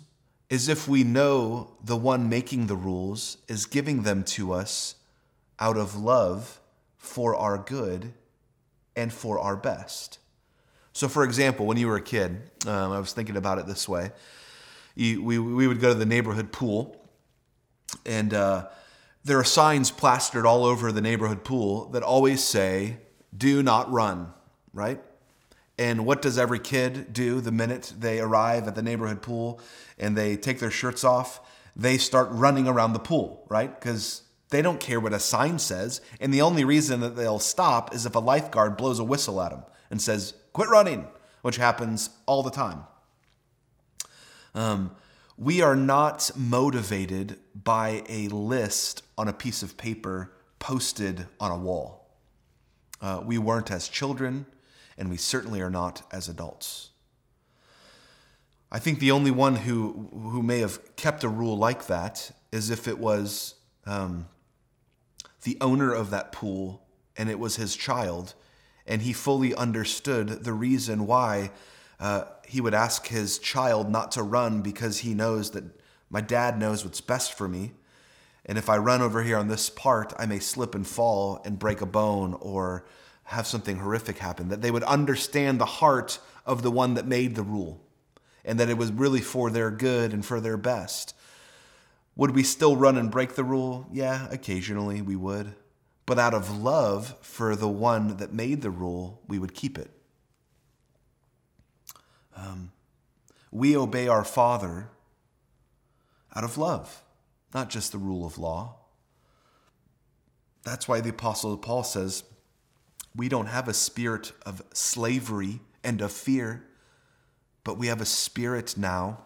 is 0.50 0.68
if 0.68 0.88
we 0.88 1.04
know 1.04 1.75
the 1.84 1.98
one 1.98 2.30
making 2.30 2.68
the 2.68 2.75
rules 2.75 3.38
is 3.48 3.66
giving 3.66 4.04
them 4.04 4.24
to 4.24 4.51
us 4.51 4.96
out 5.60 5.78
of 5.78 5.96
love 5.96 6.61
for 7.01 7.36
our 7.36 7.58
good 7.58 8.13
and 8.96 9.12
for 9.12 9.39
our 9.39 9.58
best. 9.58 10.20
So, 10.93 11.08
for 11.08 11.24
example, 11.24 11.65
when 11.65 11.77
you 11.77 11.88
were 11.88 11.96
a 11.96 12.01
kid, 12.01 12.43
um, 12.67 12.91
I 12.91 13.00
was 13.00 13.12
thinking 13.12 13.38
about 13.38 13.58
it 13.58 13.65
this 13.65 13.89
way. 13.89 14.12
You, 14.93 15.24
we, 15.24 15.39
we 15.39 15.67
would 15.67 15.81
go 15.81 15.89
to 15.89 16.00
the 16.00 16.05
neighborhood 16.05 16.51
pool, 16.51 16.96
and 18.05 18.36
uh, 18.36 18.67
there 19.24 19.39
are 19.39 19.43
signs 19.43 19.89
plastered 19.89 20.46
all 20.46 20.63
over 20.63 20.91
the 20.91 21.01
neighborhood 21.01 21.43
pool 21.43 21.88
that 21.89 22.03
always 22.03 22.43
say, 22.43 22.98
Do 23.36 23.63
not 23.63 23.91
run, 23.91 24.31
right? 24.72 25.01
And 25.79 26.05
what 26.05 26.22
does 26.22 26.38
every 26.38 26.60
kid 26.60 27.12
do 27.13 27.41
the 27.41 27.51
minute 27.51 27.93
they 27.98 28.20
arrive 28.20 28.67
at 28.67 28.75
the 28.75 28.84
neighborhood 28.84 29.24
pool 29.24 29.60
and 29.98 30.15
they 30.15 30.38
take 30.38 30.60
their 30.60 30.70
shirts 30.70 31.03
off? 31.03 31.41
They 31.75 31.98
start 31.98 32.27
running 32.29 32.67
around 32.67 32.93
the 32.93 33.00
pool, 33.00 33.43
right? 33.50 33.74
Because 33.74 34.22
they 34.51 34.62
don't 34.62 34.79
care 34.79 35.00
what 35.00 35.13
a 35.13 35.20
sign 35.20 35.60
says, 35.60 36.01
and 36.20 36.34
the 36.34 36.41
only 36.41 36.63
reason 36.63 37.00
that 37.00 37.15
they'll 37.15 37.39
stop 37.39 37.93
is 37.96 38.05
if 38.05 38.15
a 38.15 38.20
lifeguard 38.20 38.77
blows 38.77 39.00
a 39.00 39.03
whistle 39.03 39.41
at 39.41 39.51
them 39.51 39.63
and 39.89 40.01
says, 40.01 40.34
Quit 40.53 40.70
running, 40.70 41.08
which 41.41 41.58
happens 41.58 42.10
all 42.25 42.43
the 42.43 42.51
time. 42.51 42.84
Um, 44.53 44.91
we 45.38 45.62
are 45.62 45.75
not 45.75 46.31
motivated 46.36 47.39
by 47.55 48.03
a 48.10 48.27
list 48.27 49.03
on 49.17 49.27
a 49.27 49.34
piece 49.34 49.63
of 49.63 49.77
paper 49.77 50.31
posted 50.60 51.25
on 51.39 51.51
a 51.51 51.58
wall. 51.58 52.10
Uh, 53.01 53.22
we 53.25 53.38
weren't 53.38 53.72
as 53.72 53.88
children, 53.88 54.46
and 54.98 55.10
we 55.10 55.17
certainly 55.17 55.62
are 55.62 55.70
not 55.70 56.03
as 56.12 56.29
adults. 56.29 56.89
I 58.72 58.79
think 58.79 59.00
the 59.00 59.12
only 59.12 59.31
one 59.31 59.55
who, 59.55 60.10
who 60.13 60.43
may 60.43 60.60
have 60.60 60.96
kept 60.96 61.24
a 61.24 61.29
rule 61.29 61.58
like 61.58 61.88
that 61.88 62.31
is 62.51 62.70
if 62.70 62.88
it 62.88 63.00
was 63.00 63.55
um, 63.86 64.27
the 65.44 65.58
owner 65.62 65.94
of 65.94 66.10
that 66.12 66.32
pool 66.32 66.82
and 67.18 67.30
it 67.30 67.40
was 67.40 67.56
his 67.56 67.76
child. 67.76 68.34
And 68.88 69.02
he 69.02 69.14
fully 69.14 69.54
understood 69.54 70.44
the 70.44 70.54
reason 70.54 71.06
why 71.06 71.52
uh, 72.00 72.24
he 72.48 72.62
would 72.62 72.74
ask 72.74 73.08
his 73.08 73.38
child 73.38 73.90
not 73.90 74.12
to 74.14 74.24
run 74.24 74.62
because 74.62 75.00
he 75.00 75.14
knows 75.14 75.52
that 75.52 75.64
my 76.10 76.22
dad 76.22 76.60
knows 76.60 76.84
what's 76.84 77.02
best 77.02 77.34
for 77.34 77.48
me. 77.48 77.72
And 78.46 78.58
if 78.58 78.70
I 78.70 78.78
run 78.78 79.02
over 79.02 79.24
here 79.24 79.38
on 79.38 79.48
this 79.48 79.70
part, 79.70 80.14
I 80.18 80.26
may 80.26 80.40
slip 80.40 80.74
and 80.74 80.86
fall 80.86 81.42
and 81.46 81.60
break 81.60 81.82
a 81.82 81.86
bone 81.86 82.34
or 82.40 82.86
have 83.26 83.46
something 83.46 83.78
horrific 83.78 84.18
happen. 84.18 84.50
That 84.50 84.62
they 84.62 84.72
would 84.72 84.84
understand 84.84 85.60
the 85.60 85.66
heart 85.66 86.20
of 86.46 86.64
the 86.64 86.72
one 86.72 86.96
that 86.96 87.08
made 87.08 87.36
the 87.36 87.44
rule 87.44 87.80
and 88.44 88.60
that 88.60 88.70
it 88.70 88.78
was 88.78 88.92
really 88.92 89.22
for 89.22 89.50
their 89.52 89.70
good 89.70 90.12
and 90.12 90.26
for 90.26 90.42
their 90.42 90.58
best. 90.58 91.14
Would 92.15 92.32
we 92.32 92.44
still 92.44 92.75
run 92.75 92.98
and 92.98 93.10
break 93.10 93.36
the 93.36 93.44
rule? 93.44 93.88
Yeah, 93.91 94.27
occasionally 94.30 95.01
we 95.01 95.15
would. 95.15 95.56
But 96.06 96.20
out 96.20 96.34
of 96.34 96.62
love 96.62 97.15
for 97.22 97.56
the 97.56 97.70
one 97.70 98.18
that 98.18 98.34
made 98.34 98.62
the 98.62 98.70
rule, 98.70 99.22
we 99.27 99.39
would 99.39 99.53
keep 99.53 99.77
it. 99.77 99.91
Um, 102.36 102.72
we 103.51 103.77
obey 103.77 104.08
our 104.08 104.24
Father 104.24 104.89
out 106.36 106.44
of 106.44 106.58
love, 106.58 107.03
not 107.53 107.70
just 107.70 107.91
the 107.91 107.98
rule 107.98 108.25
of 108.25 108.38
law. 108.38 108.75
That's 110.63 110.88
why 110.88 111.01
the 111.01 111.10
Apostle 111.10 111.58
Paul 111.58 111.84
says, 111.84 112.24
We 113.15 113.30
don't 113.30 113.48
have 113.48 113.68
a 113.68 113.74
spirit 113.74 114.32
of 114.46 114.62
slavery 114.74 115.60
and 115.84 116.01
of 116.01 116.12
fear, 116.12 116.65
but 117.63 117.77
we 117.77 117.88
have 117.88 118.01
a 118.01 118.06
spirit 118.06 118.77
now 118.77 119.20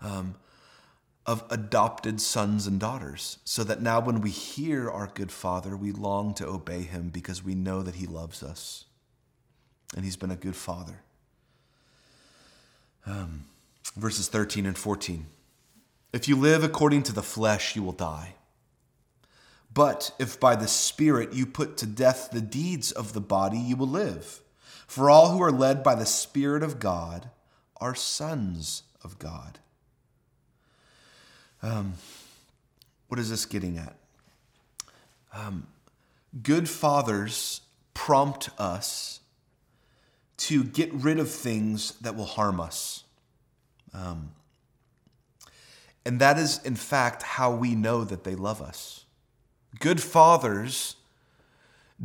um, 0.00 0.34
of 1.26 1.44
adopted 1.48 2.20
sons 2.20 2.66
and 2.66 2.78
daughters, 2.78 3.38
so 3.44 3.64
that 3.64 3.80
now 3.80 4.00
when 4.00 4.20
we 4.20 4.30
hear 4.30 4.90
our 4.90 5.10
good 5.14 5.32
Father, 5.32 5.76
we 5.76 5.90
long 5.90 6.34
to 6.34 6.46
obey 6.46 6.82
him 6.82 7.08
because 7.08 7.42
we 7.42 7.54
know 7.54 7.82
that 7.82 7.94
he 7.94 8.06
loves 8.06 8.42
us 8.42 8.84
and 9.96 10.04
he's 10.04 10.16
been 10.16 10.30
a 10.30 10.36
good 10.36 10.56
Father. 10.56 11.00
Um, 13.06 13.44
verses 13.96 14.28
13 14.28 14.66
and 14.66 14.76
14. 14.76 15.26
If 16.12 16.28
you 16.28 16.36
live 16.36 16.62
according 16.62 17.02
to 17.04 17.12
the 17.12 17.22
flesh, 17.22 17.74
you 17.74 17.82
will 17.82 17.92
die. 17.92 18.34
But 19.72 20.12
if 20.18 20.38
by 20.38 20.54
the 20.54 20.68
Spirit 20.68 21.32
you 21.32 21.46
put 21.46 21.76
to 21.78 21.86
death 21.86 22.30
the 22.30 22.40
deeds 22.40 22.92
of 22.92 23.12
the 23.12 23.20
body, 23.20 23.58
you 23.58 23.76
will 23.76 23.88
live. 23.88 24.40
For 24.86 25.10
all 25.10 25.32
who 25.32 25.42
are 25.42 25.50
led 25.50 25.82
by 25.82 25.96
the 25.96 26.06
Spirit 26.06 26.62
of 26.62 26.78
God 26.78 27.30
are 27.80 27.94
sons 27.94 28.84
of 29.02 29.18
God. 29.18 29.58
Um, 31.64 31.94
what 33.08 33.18
is 33.18 33.30
this 33.30 33.46
getting 33.46 33.78
at? 33.78 33.96
Um, 35.32 35.66
good 36.42 36.68
fathers 36.68 37.62
prompt 37.94 38.50
us 38.58 39.20
to 40.36 40.62
get 40.62 40.92
rid 40.92 41.18
of 41.18 41.30
things 41.30 41.92
that 42.02 42.16
will 42.16 42.26
harm 42.26 42.60
us. 42.60 43.04
Um, 43.94 44.32
and 46.04 46.20
that 46.20 46.38
is, 46.38 46.60
in 46.64 46.76
fact, 46.76 47.22
how 47.22 47.54
we 47.54 47.74
know 47.74 48.04
that 48.04 48.24
they 48.24 48.34
love 48.34 48.60
us. 48.60 49.06
Good 49.80 50.02
fathers 50.02 50.96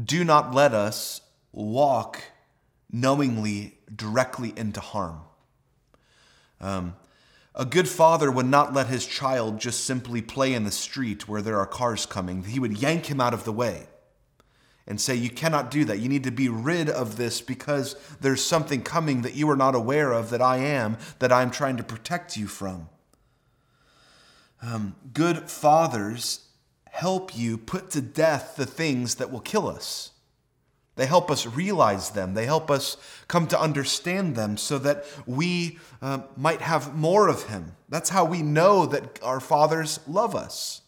do 0.01 0.23
not 0.23 0.53
let 0.55 0.73
us 0.73 1.19
walk 1.51 2.23
knowingly 2.89 3.77
directly 3.93 4.53
into 4.55 4.79
harm. 4.79 5.19
Um, 6.61 6.95
a 7.55 7.65
good 7.65 7.89
father 7.89 8.31
would 8.31 8.45
not 8.45 8.73
let 8.73 8.87
his 8.87 9.05
child 9.05 9.59
just 9.59 9.83
simply 9.83 10.21
play 10.21 10.53
in 10.53 10.63
the 10.63 10.71
street 10.71 11.27
where 11.27 11.41
there 11.41 11.59
are 11.59 11.65
cars 11.65 12.05
coming. 12.05 12.43
He 12.43 12.59
would 12.59 12.77
yank 12.77 13.07
him 13.07 13.19
out 13.19 13.33
of 13.33 13.43
the 13.43 13.51
way 13.51 13.87
and 14.87 14.99
say, 15.01 15.15
You 15.15 15.29
cannot 15.29 15.71
do 15.71 15.85
that. 15.85 15.99
You 15.99 16.09
need 16.09 16.23
to 16.23 16.31
be 16.31 16.49
rid 16.49 16.89
of 16.89 17.17
this 17.17 17.41
because 17.41 17.95
there's 18.21 18.43
something 18.43 18.81
coming 18.81 19.21
that 19.23 19.35
you 19.35 19.49
are 19.49 19.55
not 19.55 19.75
aware 19.75 20.11
of 20.11 20.29
that 20.29 20.41
I 20.41 20.57
am, 20.57 20.97
that 21.19 21.31
I'm 21.31 21.51
trying 21.51 21.77
to 21.77 21.83
protect 21.83 22.37
you 22.37 22.47
from. 22.47 22.89
Um, 24.61 24.95
good 25.13 25.49
fathers 25.49 26.47
help 26.89 27.37
you 27.37 27.57
put 27.57 27.91
to 27.91 28.01
death 28.01 28.55
the 28.57 28.65
things 28.65 29.15
that 29.15 29.31
will 29.31 29.39
kill 29.39 29.67
us. 29.67 30.11
They 30.99 31.05
help 31.05 31.31
us 31.31 31.45
realize 31.45 32.09
them. 32.09 32.33
They 32.33 32.45
help 32.45 32.69
us 32.69 32.97
come 33.29 33.47
to 33.47 33.59
understand 33.59 34.35
them 34.35 34.57
so 34.57 34.77
that 34.79 35.05
we 35.25 35.79
uh, 36.01 36.23
might 36.35 36.59
have 36.59 36.93
more 36.93 37.29
of 37.29 37.43
Him. 37.43 37.77
That's 37.87 38.09
how 38.09 38.25
we 38.25 38.41
know 38.41 38.85
that 38.85 39.17
our 39.23 39.39
fathers 39.39 40.01
love 40.09 40.35
us, 40.35 40.81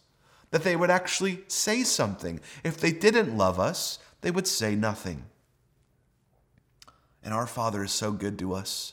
that 0.50 0.64
they 0.64 0.76
would 0.76 0.90
actually 0.90 1.44
say 1.48 1.82
something. 1.82 2.40
If 2.62 2.76
they 2.76 2.92
didn't 2.92 3.38
love 3.38 3.58
us, 3.58 3.98
they 4.20 4.30
would 4.30 4.46
say 4.46 4.76
nothing. 4.76 5.24
And 7.24 7.32
our 7.32 7.46
Father 7.46 7.82
is 7.82 7.92
so 7.92 8.12
good 8.12 8.38
to 8.40 8.52
us 8.52 8.92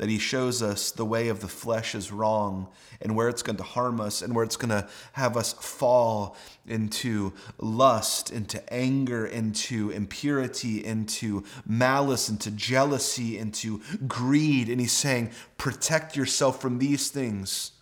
that 0.00 0.08
he 0.08 0.18
shows 0.18 0.62
us 0.62 0.92
the 0.92 1.04
way 1.04 1.28
of 1.28 1.40
the 1.40 1.46
flesh 1.46 1.94
is 1.94 2.10
wrong 2.10 2.66
and 3.02 3.14
where 3.14 3.28
it's 3.28 3.42
going 3.42 3.58
to 3.58 3.62
harm 3.62 4.00
us 4.00 4.22
and 4.22 4.34
where 4.34 4.42
it's 4.42 4.56
going 4.56 4.70
to 4.70 4.88
have 5.12 5.36
us 5.36 5.52
fall 5.52 6.38
into 6.66 7.34
lust, 7.58 8.30
into 8.30 8.72
anger, 8.72 9.26
into 9.26 9.90
impurity, 9.90 10.82
into 10.82 11.44
malice, 11.66 12.30
into 12.30 12.50
jealousy, 12.50 13.36
into 13.36 13.82
greed. 14.08 14.70
And 14.70 14.80
he's 14.80 14.90
saying, 14.90 15.32
protect 15.58 16.16
yourself 16.16 16.62
from 16.62 16.78
these 16.78 17.10
things 17.10 17.72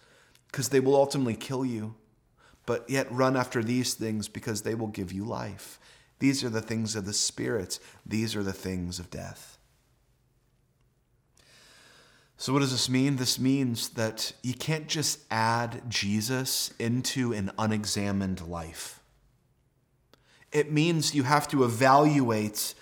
because 0.50 0.70
they 0.70 0.80
will 0.80 0.96
ultimately 0.96 1.37
kill 1.37 1.64
you. 1.64 1.94
But 2.66 2.90
yet 2.90 3.06
run 3.12 3.37
after 3.37 3.62
these 3.62 3.94
things 3.94 4.26
because 4.26 4.62
they 4.62 4.75
will 4.75 4.88
give 4.88 5.12
you 5.12 5.25
life. 5.25 5.78
These 6.18 6.42
are 6.42 6.50
the 6.50 6.62
things 6.62 6.96
of 6.96 7.06
the 7.06 7.12
Spirit, 7.12 7.78
these 8.04 8.34
are 8.34 8.42
the 8.42 8.52
things 8.52 8.98
of 8.98 9.08
death. 9.08 9.57
So, 12.40 12.52
what 12.52 12.61
does 12.61 12.71
this 12.71 12.88
mean? 12.88 13.16
This 13.16 13.40
means 13.40 13.90
that 13.90 14.33
you 14.45 14.54
can't 14.54 14.87
just 14.87 15.18
add 15.28 15.83
Jesus 15.88 16.73
into 16.78 17.33
an 17.33 17.50
unexamined 17.59 18.47
life. 18.47 19.00
It 20.52 20.71
means 20.71 21.16
you 21.16 21.25
have 21.25 21.49
to 21.49 21.64
evaluate 21.64 22.75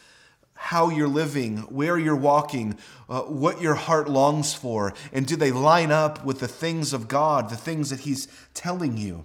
how 0.52 0.90
you're 0.90 1.08
living, 1.08 1.58
where 1.70 1.98
you're 1.98 2.14
walking, 2.14 2.76
uh, 3.08 3.22
what 3.22 3.62
your 3.62 3.76
heart 3.76 4.10
longs 4.10 4.52
for, 4.52 4.92
and 5.10 5.26
do 5.26 5.36
they 5.36 5.52
line 5.52 5.90
up 5.90 6.22
with 6.22 6.40
the 6.40 6.48
things 6.48 6.92
of 6.92 7.08
God, 7.08 7.48
the 7.48 7.56
things 7.56 7.88
that 7.88 8.00
He's 8.00 8.28
telling 8.52 8.98
you? 8.98 9.24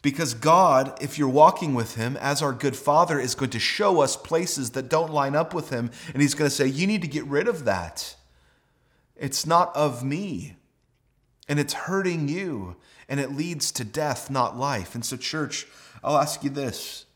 Because 0.00 0.32
God, 0.32 0.96
if 1.02 1.18
you're 1.18 1.28
walking 1.28 1.74
with 1.74 1.96
Him 1.96 2.16
as 2.16 2.40
our 2.40 2.52
good 2.54 2.76
Father, 2.76 3.20
is 3.20 3.34
going 3.34 3.50
to 3.50 3.58
show 3.58 4.00
us 4.00 4.16
places 4.16 4.70
that 4.70 4.88
don't 4.88 5.12
line 5.12 5.36
up 5.36 5.52
with 5.52 5.68
Him, 5.68 5.90
and 6.14 6.22
He's 6.22 6.34
going 6.34 6.48
to 6.48 6.54
say, 6.54 6.66
You 6.66 6.86
need 6.86 7.02
to 7.02 7.08
get 7.08 7.26
rid 7.26 7.46
of 7.46 7.66
that. 7.66 8.16
It's 9.16 9.46
not 9.46 9.74
of 9.76 10.04
me. 10.04 10.56
And 11.48 11.60
it's 11.60 11.72
hurting 11.72 12.28
you. 12.28 12.76
And 13.08 13.20
it 13.20 13.32
leads 13.32 13.70
to 13.72 13.84
death, 13.84 14.30
not 14.30 14.56
life. 14.56 14.94
And 14.94 15.04
so, 15.04 15.16
church, 15.16 15.66
I'll 16.02 16.16
ask 16.18 16.42
you 16.42 16.50
this 16.50 17.06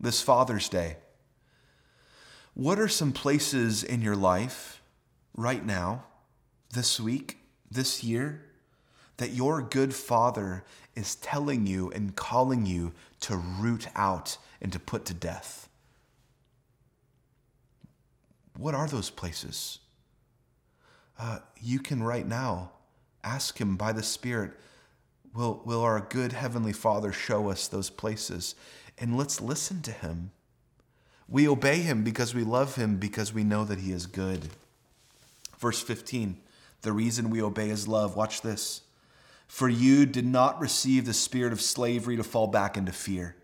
this 0.00 0.20
Father's 0.20 0.68
Day. 0.68 0.96
What 2.54 2.78
are 2.78 2.88
some 2.88 3.12
places 3.12 3.82
in 3.82 4.02
your 4.02 4.16
life 4.16 4.82
right 5.36 5.64
now, 5.64 6.04
this 6.72 7.00
week, 7.00 7.38
this 7.70 8.04
year, 8.04 8.44
that 9.16 9.30
your 9.30 9.62
good 9.62 9.94
Father 9.94 10.64
is 10.94 11.16
telling 11.16 11.66
you 11.66 11.90
and 11.90 12.14
calling 12.14 12.66
you 12.66 12.92
to 13.20 13.36
root 13.36 13.88
out 13.96 14.36
and 14.60 14.72
to 14.72 14.78
put 14.78 15.04
to 15.06 15.14
death? 15.14 15.68
What 18.56 18.74
are 18.74 18.86
those 18.86 19.10
places? 19.10 19.80
Uh, 21.18 21.38
you 21.60 21.78
can 21.78 22.02
right 22.02 22.26
now 22.26 22.72
ask 23.22 23.60
Him 23.60 23.76
by 23.76 23.92
the 23.92 24.02
Spirit, 24.02 24.52
will, 25.34 25.62
will 25.64 25.82
our 25.82 26.00
good 26.00 26.32
Heavenly 26.32 26.72
Father 26.72 27.12
show 27.12 27.50
us 27.50 27.68
those 27.68 27.90
places? 27.90 28.54
And 28.98 29.16
let's 29.16 29.40
listen 29.40 29.82
to 29.82 29.92
Him. 29.92 30.30
We 31.28 31.48
obey 31.48 31.78
Him 31.78 32.04
because 32.04 32.34
we 32.34 32.44
love 32.44 32.76
Him, 32.76 32.98
because 32.98 33.32
we 33.32 33.44
know 33.44 33.64
that 33.64 33.80
He 33.80 33.92
is 33.92 34.06
good. 34.06 34.50
Verse 35.58 35.80
15, 35.80 36.36
the 36.82 36.92
reason 36.92 37.30
we 37.30 37.42
obey 37.42 37.70
is 37.70 37.88
love. 37.88 38.16
Watch 38.16 38.42
this. 38.42 38.82
For 39.46 39.68
you 39.68 40.04
did 40.06 40.26
not 40.26 40.60
receive 40.60 41.06
the 41.06 41.14
spirit 41.14 41.52
of 41.52 41.60
slavery 41.60 42.16
to 42.16 42.24
fall 42.24 42.46
back 42.46 42.76
into 42.76 42.92
fear. 42.92 43.36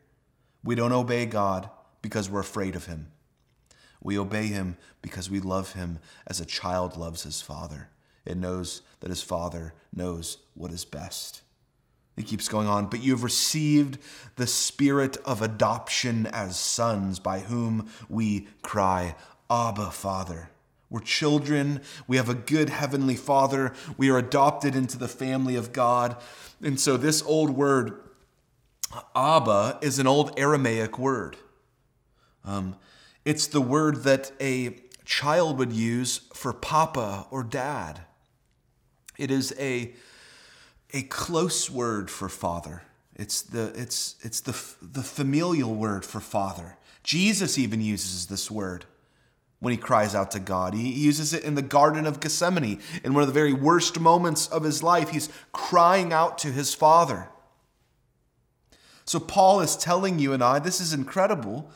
We 0.63 0.75
don't 0.75 0.93
obey 0.93 1.27
God 1.27 1.71
because 2.03 2.29
we're 2.29 2.41
afraid 2.41 2.77
of 2.77 2.87
Him. 2.87 3.09
We 4.03 4.19
obey 4.19 4.47
him 4.47 4.77
because 5.03 5.31
we 5.31 5.41
love 5.41 5.73
him 5.73 5.99
as 6.27 6.41
a 6.41 6.47
child 6.47 6.97
loves 6.97 7.23
his 7.23 7.43
father. 7.43 7.89
It 8.25 8.37
knows 8.37 8.83
that 9.01 9.11
his 9.11 9.23
father 9.23 9.75
knows 9.95 10.39
what 10.55 10.71
is 10.71 10.85
best. 10.85 11.43
He 12.17 12.23
keeps 12.23 12.49
going 12.49 12.67
on, 12.67 12.87
but 12.87 13.03
you 13.03 13.13
have 13.13 13.25
received 13.25 13.99
the 14.37 14.47
spirit 14.47 15.17
of 15.25 15.41
adoption 15.41 16.27
as 16.27 16.59
sons, 16.59 17.19
by 17.19 17.41
whom 17.41 17.89
we 18.09 18.49
cry, 18.63 19.15
Abba, 19.51 19.91
Father. 19.91 20.51
We're 20.91 21.01
children. 21.01 21.81
We 22.07 22.17
have 22.17 22.29
a 22.29 22.35
good 22.35 22.69
heavenly 22.69 23.15
Father. 23.15 23.73
We 23.97 24.11
are 24.11 24.19
adopted 24.19 24.75
into 24.75 24.99
the 24.99 25.09
family 25.09 25.55
of 25.55 25.73
God. 25.73 26.17
And 26.61 26.79
so, 26.79 26.97
this 26.97 27.23
old 27.23 27.51
word, 27.51 27.95
Abba, 29.15 29.79
is 29.81 29.99
an 29.99 30.07
old 30.07 30.39
Aramaic 30.39 30.99
word. 30.99 31.37
Um, 32.45 32.77
it's 33.25 33.47
the 33.47 33.61
word 33.61 34.05
that 34.05 34.33
a 34.41 34.77
child 35.05 35.59
would 35.59 35.73
use 35.73 36.19
for 36.35 36.53
papa 36.53 37.27
or 37.31 37.43
dad. 37.43 38.01
It 39.19 39.31
is 39.31 39.55
a, 39.59 39.93
a 40.93 41.03
close 41.03 41.69
word 41.69 42.11
for 42.11 42.29
father. 42.29 42.83
It's, 43.17 43.43
the, 43.43 43.73
it's, 43.77 44.17
it's 44.23 44.41
the, 44.41 44.57
the 44.81 45.03
familial 45.03 45.75
word 45.75 46.05
for 46.05 46.21
father. 46.21 46.77
Jesus 47.03 47.59
even 47.59 47.81
uses 47.81 48.27
this 48.27 48.51
word 48.51 48.87
when 49.59 49.73
he 49.73 49.77
cries 49.77 50.15
out 50.15 50.31
to 50.31 50.41
God. 50.41 50.75
He 50.75 50.91
uses 50.91 51.35
it 51.35 51.45
in 51.45 51.55
the 51.55 51.63
Garden 51.63 52.07
of 52.07 52.21
Gethsemane. 52.21 52.81
In 53.05 53.13
one 53.13 53.23
of 53.23 53.29
the 53.29 53.35
very 53.35 53.53
worst 53.53 54.01
moments 54.01 54.47
of 54.49 54.65
his 54.65 54.83
life, 54.83 55.11
he's 55.11 55.29
crying 55.53 56.13
out 56.13 56.39
to 56.39 56.49
his 56.49 56.75
Father. 56.75 57.29
So, 59.05 59.21
Paul 59.21 59.61
is 59.61 59.77
telling 59.77 60.19
you 60.19 60.33
and 60.33 60.43
I, 60.43 60.59
this 60.61 60.81
is 60.81 60.93
incredible, 60.93 61.71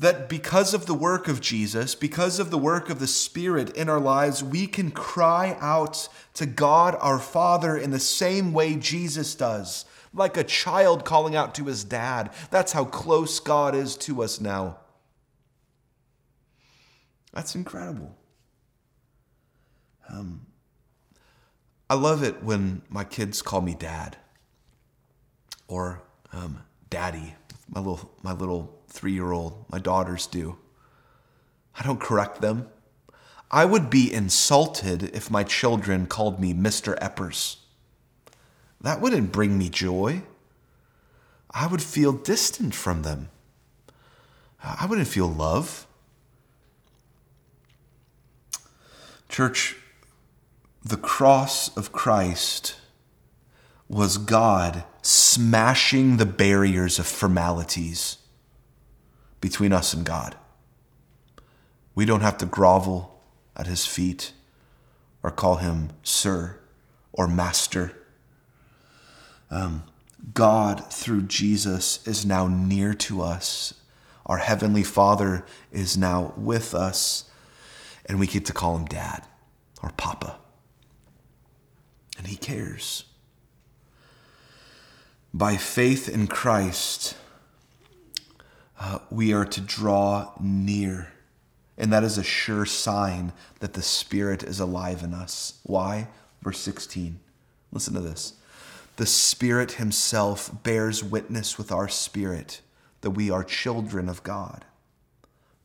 that 0.00 0.30
because 0.30 0.72
of 0.72 0.86
the 0.86 0.94
work 0.94 1.28
of 1.28 1.42
Jesus, 1.42 1.94
because 1.94 2.38
of 2.40 2.50
the 2.50 2.58
work 2.58 2.88
of 2.88 2.98
the 2.98 3.06
Spirit 3.06 3.76
in 3.76 3.90
our 3.90 4.00
lives, 4.00 4.42
we 4.42 4.66
can 4.66 4.90
cry 4.90 5.58
out 5.60 6.08
to 6.34 6.46
God 6.46 6.96
our 7.00 7.18
Father 7.18 7.76
in 7.76 7.90
the 7.90 8.00
same 8.00 8.54
way 8.54 8.76
Jesus 8.76 9.34
does, 9.34 9.84
like 10.14 10.38
a 10.38 10.44
child 10.44 11.04
calling 11.04 11.36
out 11.36 11.54
to 11.56 11.66
his 11.66 11.84
dad. 11.84 12.32
That's 12.50 12.72
how 12.72 12.86
close 12.86 13.40
God 13.40 13.74
is 13.74 13.94
to 13.98 14.22
us 14.22 14.40
now. 14.40 14.78
That's 17.34 17.54
incredible. 17.54 18.16
Um, 20.08 20.46
I 21.90 21.94
love 21.94 22.22
it 22.22 22.42
when 22.42 22.80
my 22.88 23.04
kids 23.04 23.42
call 23.42 23.60
me 23.60 23.74
dad 23.74 24.16
or 25.68 26.02
um, 26.32 26.62
daddy. 26.88 27.34
My 27.70 27.80
little, 27.80 28.10
my 28.22 28.32
little 28.32 28.80
three 28.88 29.12
year 29.12 29.30
old, 29.32 29.64
my 29.70 29.78
daughters 29.78 30.26
do. 30.26 30.58
I 31.78 31.84
don't 31.84 32.00
correct 32.00 32.40
them. 32.40 32.68
I 33.50 33.64
would 33.64 33.90
be 33.90 34.12
insulted 34.12 35.14
if 35.14 35.30
my 35.30 35.44
children 35.44 36.06
called 36.06 36.40
me 36.40 36.52
Mr. 36.52 36.98
Eppers. 37.00 37.56
That 38.80 39.00
wouldn't 39.00 39.32
bring 39.32 39.56
me 39.58 39.68
joy. 39.68 40.22
I 41.50 41.66
would 41.66 41.82
feel 41.82 42.12
distant 42.12 42.74
from 42.74 43.02
them. 43.02 43.30
I 44.62 44.86
wouldn't 44.86 45.08
feel 45.08 45.28
love. 45.28 45.86
Church, 49.28 49.76
the 50.84 50.96
cross 50.96 51.76
of 51.76 51.92
Christ 51.92 52.76
was 53.90 54.18
God 54.18 54.84
smashing 55.02 56.16
the 56.16 56.26
barriers 56.26 57.00
of 57.00 57.08
formalities 57.08 58.18
between 59.40 59.72
us 59.72 59.92
and 59.92 60.06
God. 60.06 60.36
We 61.96 62.04
don't 62.04 62.20
have 62.20 62.38
to 62.38 62.46
grovel 62.46 63.20
at 63.56 63.66
his 63.66 63.86
feet 63.86 64.32
or 65.24 65.32
call 65.32 65.56
him 65.56 65.90
sir 66.04 66.60
or 67.12 67.26
master. 67.26 67.92
Um, 69.50 69.82
God, 70.34 70.92
through 70.92 71.22
Jesus, 71.22 72.06
is 72.06 72.24
now 72.24 72.46
near 72.46 72.94
to 72.94 73.20
us. 73.22 73.74
Our 74.24 74.38
Heavenly 74.38 74.84
Father 74.84 75.44
is 75.72 75.96
now 75.96 76.32
with 76.36 76.76
us, 76.76 77.24
and 78.06 78.20
we 78.20 78.28
get 78.28 78.46
to 78.46 78.52
call 78.52 78.76
him 78.76 78.84
Dad 78.84 79.26
or 79.82 79.90
Papa. 79.96 80.36
And 82.16 82.28
he 82.28 82.36
cares. 82.36 83.04
By 85.32 85.56
faith 85.56 86.08
in 86.08 86.26
Christ, 86.26 87.16
uh, 88.78 88.98
we 89.10 89.32
are 89.32 89.44
to 89.44 89.60
draw 89.60 90.32
near. 90.40 91.12
And 91.78 91.92
that 91.92 92.02
is 92.02 92.18
a 92.18 92.24
sure 92.24 92.66
sign 92.66 93.32
that 93.60 93.74
the 93.74 93.82
Spirit 93.82 94.42
is 94.42 94.58
alive 94.58 95.02
in 95.02 95.14
us. 95.14 95.60
Why? 95.62 96.08
Verse 96.42 96.58
16. 96.58 97.20
Listen 97.72 97.94
to 97.94 98.00
this. 98.00 98.34
The 98.96 99.06
Spirit 99.06 99.72
Himself 99.72 100.50
bears 100.62 101.04
witness 101.04 101.56
with 101.56 101.70
our 101.70 101.88
spirit 101.88 102.60
that 103.00 103.10
we 103.10 103.30
are 103.30 103.44
children 103.44 104.08
of 104.08 104.22
God. 104.22 104.64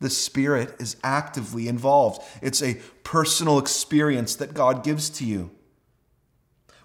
The 0.00 0.10
Spirit 0.10 0.74
is 0.78 0.96
actively 1.02 1.68
involved, 1.68 2.22
it's 2.40 2.62
a 2.62 2.80
personal 3.02 3.58
experience 3.58 4.36
that 4.36 4.54
God 4.54 4.84
gives 4.84 5.10
to 5.10 5.24
you. 5.24 5.50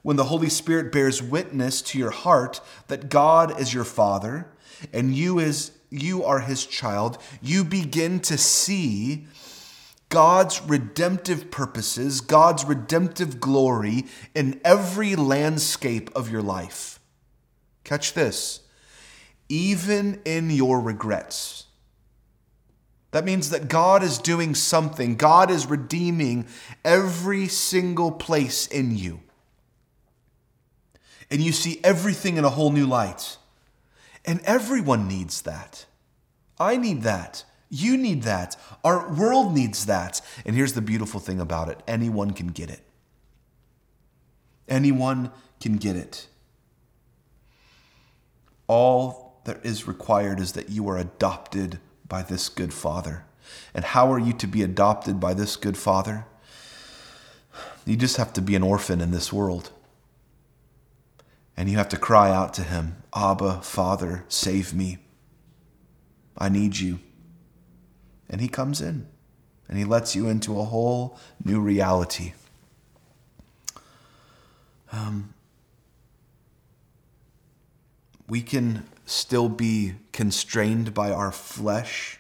When 0.01 0.15
the 0.15 0.25
Holy 0.25 0.49
Spirit 0.49 0.91
bears 0.91 1.21
witness 1.21 1.81
to 1.83 1.99
your 1.99 2.11
heart 2.11 2.59
that 2.87 3.09
God 3.09 3.59
is 3.59 3.73
your 3.73 3.83
Father 3.83 4.47
and 4.91 5.15
you 5.15 5.39
is 5.39 5.71
you 5.91 6.23
are 6.23 6.39
his 6.39 6.65
child, 6.65 7.17
you 7.41 7.63
begin 7.63 8.19
to 8.21 8.37
see 8.37 9.27
God's 10.09 10.61
redemptive 10.61 11.51
purposes, 11.51 12.21
God's 12.21 12.65
redemptive 12.65 13.39
glory 13.39 14.05
in 14.33 14.59
every 14.63 15.15
landscape 15.15 16.09
of 16.15 16.31
your 16.31 16.41
life. 16.41 16.99
Catch 17.83 18.13
this. 18.13 18.61
Even 19.49 20.21
in 20.25 20.49
your 20.49 20.79
regrets. 20.79 21.65
That 23.11 23.25
means 23.25 23.49
that 23.49 23.67
God 23.67 24.03
is 24.03 24.17
doing 24.17 24.55
something. 24.55 25.15
God 25.15 25.51
is 25.51 25.65
redeeming 25.65 26.47
every 26.85 27.47
single 27.47 28.11
place 28.11 28.67
in 28.67 28.97
you. 28.97 29.19
And 31.31 31.41
you 31.41 31.53
see 31.53 31.79
everything 31.81 32.35
in 32.35 32.43
a 32.43 32.49
whole 32.49 32.71
new 32.71 32.85
light. 32.85 33.37
And 34.25 34.41
everyone 34.41 35.07
needs 35.07 35.41
that. 35.43 35.85
I 36.59 36.75
need 36.75 37.03
that. 37.03 37.45
You 37.69 37.95
need 37.95 38.23
that. 38.23 38.57
Our 38.83 39.11
world 39.11 39.53
needs 39.53 39.85
that. 39.85 40.21
And 40.45 40.55
here's 40.55 40.73
the 40.73 40.81
beautiful 40.81 41.21
thing 41.21 41.39
about 41.39 41.69
it 41.69 41.81
anyone 41.87 42.31
can 42.31 42.47
get 42.47 42.69
it. 42.69 42.81
Anyone 44.67 45.31
can 45.61 45.77
get 45.77 45.95
it. 45.95 46.27
All 48.67 49.41
that 49.45 49.65
is 49.65 49.87
required 49.87 50.39
is 50.39 50.51
that 50.51 50.69
you 50.69 50.87
are 50.89 50.97
adopted 50.97 51.79
by 52.07 52.21
this 52.21 52.49
good 52.49 52.73
Father. 52.73 53.23
And 53.73 53.83
how 53.83 54.11
are 54.11 54.19
you 54.19 54.33
to 54.33 54.47
be 54.47 54.61
adopted 54.61 55.19
by 55.19 55.33
this 55.33 55.55
good 55.55 55.77
Father? 55.77 56.25
You 57.85 57.95
just 57.95 58.17
have 58.17 58.33
to 58.33 58.41
be 58.41 58.55
an 58.55 58.63
orphan 58.63 59.01
in 59.01 59.11
this 59.11 59.33
world 59.33 59.71
and 61.61 61.69
you 61.69 61.77
have 61.77 61.89
to 61.89 61.97
cry 61.97 62.31
out 62.31 62.55
to 62.55 62.63
him, 62.63 63.03
Abba, 63.15 63.61
Father, 63.61 64.25
save 64.27 64.73
me. 64.73 64.97
I 66.35 66.49
need 66.49 66.79
you. 66.79 66.97
And 68.27 68.41
he 68.41 68.47
comes 68.47 68.81
in 68.81 69.05
and 69.69 69.77
he 69.77 69.85
lets 69.85 70.15
you 70.15 70.27
into 70.27 70.59
a 70.59 70.63
whole 70.63 71.19
new 71.45 71.59
reality. 71.59 72.33
Um, 74.91 75.35
we 78.27 78.41
can 78.41 78.87
still 79.05 79.47
be 79.47 79.93
constrained 80.13 80.95
by 80.95 81.11
our 81.11 81.31
flesh. 81.31 82.17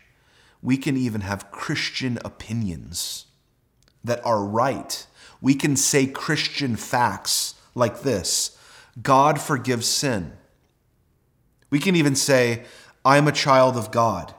We 0.61 0.77
can 0.77 0.95
even 0.95 1.21
have 1.21 1.49
Christian 1.49 2.19
opinions 2.23 3.25
that 4.03 4.23
are 4.23 4.45
right. 4.45 5.03
We 5.41 5.55
can 5.55 5.75
say 5.75 6.05
Christian 6.05 6.75
facts 6.75 7.55
like 7.73 8.01
this 8.01 8.55
God 8.99 9.39
forgives 9.39 9.87
sin. 9.87 10.33
We 11.69 11.79
can 11.79 11.95
even 11.95 12.15
say, 12.15 12.63
I 13.05 13.17
am 13.17 13.27
a 13.27 13.31
child 13.31 13.77
of 13.77 13.91
God. 13.91 14.33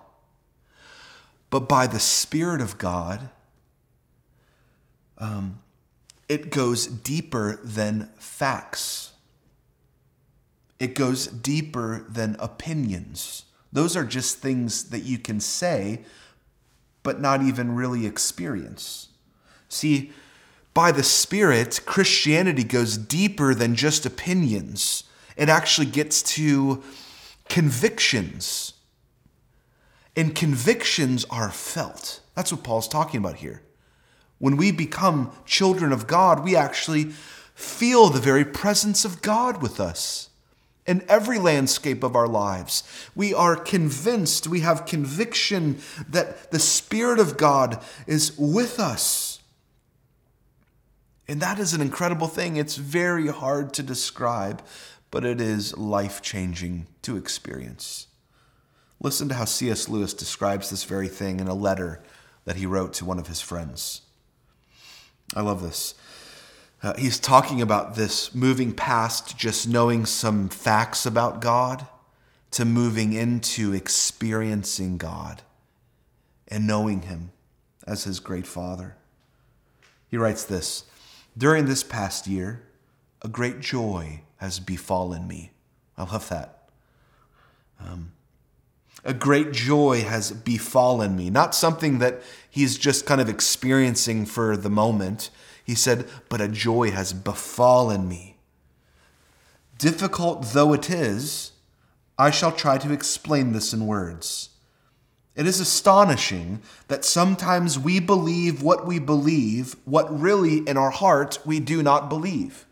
But 1.50 1.68
by 1.68 1.86
the 1.86 2.00
Spirit 2.00 2.60
of 2.60 2.78
God, 2.78 3.28
um, 5.18 5.60
it 6.28 6.50
goes 6.50 6.86
deeper 6.86 7.60
than 7.62 8.08
facts. 8.18 9.12
It 10.78 10.94
goes 10.94 11.26
deeper 11.26 12.06
than 12.08 12.36
opinions. 12.38 13.44
Those 13.72 13.96
are 13.96 14.04
just 14.04 14.38
things 14.38 14.90
that 14.90 15.00
you 15.00 15.18
can 15.18 15.40
say, 15.40 16.00
but 17.02 17.20
not 17.20 17.42
even 17.42 17.74
really 17.74 18.06
experience. 18.06 19.08
See, 19.68 20.12
by 20.74 20.92
the 20.92 21.02
Spirit, 21.02 21.80
Christianity 21.84 22.64
goes 22.64 22.96
deeper 22.96 23.54
than 23.54 23.74
just 23.74 24.06
opinions. 24.06 25.04
It 25.36 25.48
actually 25.48 25.86
gets 25.86 26.22
to 26.34 26.82
convictions. 27.48 28.74
And 30.16 30.34
convictions 30.34 31.24
are 31.30 31.50
felt. 31.50 32.20
That's 32.34 32.52
what 32.52 32.62
Paul's 32.62 32.88
talking 32.88 33.18
about 33.18 33.36
here. 33.36 33.62
When 34.38 34.56
we 34.56 34.72
become 34.72 35.32
children 35.46 35.92
of 35.92 36.06
God, 36.06 36.42
we 36.42 36.56
actually 36.56 37.12
feel 37.54 38.08
the 38.08 38.20
very 38.20 38.44
presence 38.44 39.04
of 39.04 39.22
God 39.22 39.62
with 39.62 39.78
us 39.78 40.30
in 40.86 41.04
every 41.08 41.38
landscape 41.38 42.02
of 42.02 42.16
our 42.16 42.26
lives. 42.26 42.82
We 43.14 43.32
are 43.32 43.54
convinced, 43.54 44.48
we 44.48 44.60
have 44.60 44.86
conviction 44.86 45.78
that 46.08 46.50
the 46.50 46.58
Spirit 46.58 47.20
of 47.20 47.36
God 47.36 47.82
is 48.06 48.36
with 48.36 48.80
us. 48.80 49.31
And 51.32 51.40
that 51.40 51.58
is 51.58 51.72
an 51.72 51.80
incredible 51.80 52.28
thing. 52.28 52.56
It's 52.56 52.76
very 52.76 53.28
hard 53.28 53.72
to 53.72 53.82
describe, 53.82 54.62
but 55.10 55.24
it 55.24 55.40
is 55.40 55.74
life 55.78 56.20
changing 56.20 56.88
to 57.00 57.16
experience. 57.16 58.06
Listen 59.00 59.30
to 59.30 59.36
how 59.36 59.46
C.S. 59.46 59.88
Lewis 59.88 60.12
describes 60.12 60.68
this 60.68 60.84
very 60.84 61.08
thing 61.08 61.40
in 61.40 61.48
a 61.48 61.54
letter 61.54 62.02
that 62.44 62.56
he 62.56 62.66
wrote 62.66 62.92
to 62.92 63.06
one 63.06 63.18
of 63.18 63.28
his 63.28 63.40
friends. 63.40 64.02
I 65.34 65.40
love 65.40 65.62
this. 65.62 65.94
Uh, 66.82 66.92
he's 66.98 67.18
talking 67.18 67.62
about 67.62 67.94
this 67.94 68.34
moving 68.34 68.74
past 68.74 69.38
just 69.38 69.66
knowing 69.66 70.04
some 70.04 70.50
facts 70.50 71.06
about 71.06 71.40
God 71.40 71.86
to 72.50 72.66
moving 72.66 73.14
into 73.14 73.72
experiencing 73.72 74.98
God 74.98 75.40
and 76.48 76.66
knowing 76.66 77.00
Him 77.00 77.32
as 77.86 78.04
His 78.04 78.20
great 78.20 78.46
Father. 78.46 78.96
He 80.10 80.18
writes 80.18 80.44
this 80.44 80.84
during 81.36 81.66
this 81.66 81.82
past 81.82 82.26
year, 82.26 82.62
a 83.22 83.28
great 83.28 83.60
joy 83.60 84.22
has 84.36 84.60
befallen 84.60 85.26
me. 85.26 85.52
I 85.96 86.02
love 86.04 86.28
that. 86.28 86.68
Um, 87.80 88.12
a 89.04 89.14
great 89.14 89.52
joy 89.52 90.02
has 90.02 90.30
befallen 90.30 91.16
me. 91.16 91.30
Not 91.30 91.54
something 91.54 91.98
that 91.98 92.22
he's 92.48 92.78
just 92.78 93.06
kind 93.06 93.20
of 93.20 93.28
experiencing 93.28 94.26
for 94.26 94.56
the 94.56 94.70
moment. 94.70 95.30
He 95.64 95.74
said, 95.74 96.08
but 96.28 96.40
a 96.40 96.48
joy 96.48 96.90
has 96.90 97.12
befallen 97.12 98.08
me. 98.08 98.36
Difficult 99.78 100.52
though 100.52 100.72
it 100.72 100.90
is, 100.90 101.52
I 102.18 102.30
shall 102.30 102.52
try 102.52 102.78
to 102.78 102.92
explain 102.92 103.52
this 103.52 103.72
in 103.72 103.86
words. 103.86 104.50
It 105.34 105.46
is 105.46 105.60
astonishing 105.60 106.60
that 106.88 107.04
sometimes 107.04 107.78
we 107.78 108.00
believe 108.00 108.62
what 108.62 108.86
we 108.86 108.98
believe, 108.98 109.76
what 109.84 110.20
really 110.20 110.58
in 110.68 110.76
our 110.76 110.90
heart 110.90 111.38
we 111.46 111.58
do 111.58 111.82
not 111.82 112.08
believe. 112.08 112.66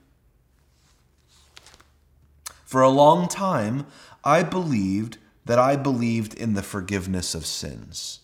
For 2.64 2.82
a 2.82 2.90
long 2.90 3.28
time, 3.28 3.86
I 4.22 4.42
believed 4.42 5.16
that 5.46 5.58
I 5.58 5.76
believed 5.76 6.34
in 6.34 6.54
the 6.54 6.62
forgiveness 6.62 7.34
of 7.34 7.46
sins. 7.46 8.20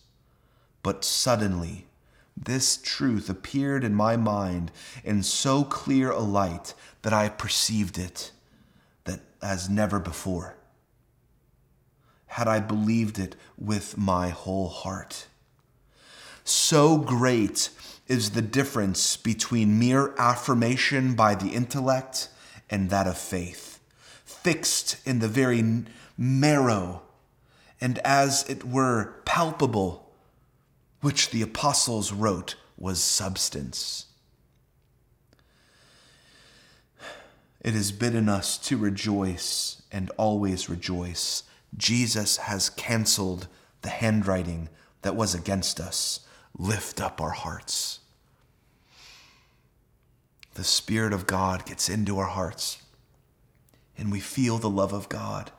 But 0.83 1.05
suddenly, 1.05 1.87
this 2.37 2.77
truth 2.77 3.31
appeared 3.31 3.83
in 3.83 3.94
my 3.94 4.16
mind 4.16 4.70
in 5.03 5.22
so 5.22 5.64
clear 5.64 6.11
a 6.11 6.20
light 6.20 6.75
that 7.03 7.12
I 7.12 7.31
perceived 7.31 7.96
it 7.99 8.31
that 9.05 9.20
as 9.40 9.70
never 9.70 9.99
before. 9.99 10.56
Had 12.27 12.49
I 12.49 12.61
believed 12.61 13.19
it 13.19 13.37
with 13.57 13.97
my 13.97 14.31
whole 14.31 14.69
heart. 14.69 15.27
So 16.45 16.99
great 16.99 17.71
is 18.07 18.31
the 18.31 18.43
difference 18.43 19.17
between 19.17 19.79
mere 19.79 20.15
affirmation 20.19 21.15
by 21.15 21.35
the 21.35 21.49
intellect 21.49 22.29
and 22.71 22.91
that 22.91 23.07
of 23.07 23.19
faith, 23.19 23.81
fixed 24.25 24.97
in 25.07 25.19
the 25.19 25.29
very 25.29 25.85
marrow 26.17 27.03
and 27.81 27.99
as 27.99 28.49
it 28.49 28.65
were 28.65 29.15
palpable, 29.25 30.11
which 31.01 31.31
the 31.31 31.43
apostles 31.43 32.12
wrote 32.12 32.57
was 32.77 33.03
substance. 33.03 34.07
It 37.61 37.75
is 37.75 37.91
bidden 37.93 38.29
us 38.29 38.59
to 38.59 38.77
rejoice 38.77 39.83
and 39.91 40.11
always 40.17 40.69
rejoice. 40.69 41.43
Jesus 41.77 42.39
has 42.39 42.71
canceled 42.71 43.49
the 43.83 43.89
handwriting 43.89 44.69
that 45.03 45.17
was 45.17 45.35
against 45.35 45.79
us. 45.81 46.21
Lift 46.59 47.01
up 47.01 47.21
our 47.21 47.31
hearts. 47.31 48.01
The 50.55 50.65
Spirit 50.65 51.12
of 51.12 51.27
God 51.27 51.67
gets 51.67 51.89
into 51.89 52.19
our 52.19 52.29
hearts, 52.29 52.83
and 53.99 54.11
we 54.11 54.21
feel 54.21 54.57
the 54.57 54.71
love 54.71 54.95
of 54.95 55.09
God, 55.11 55.51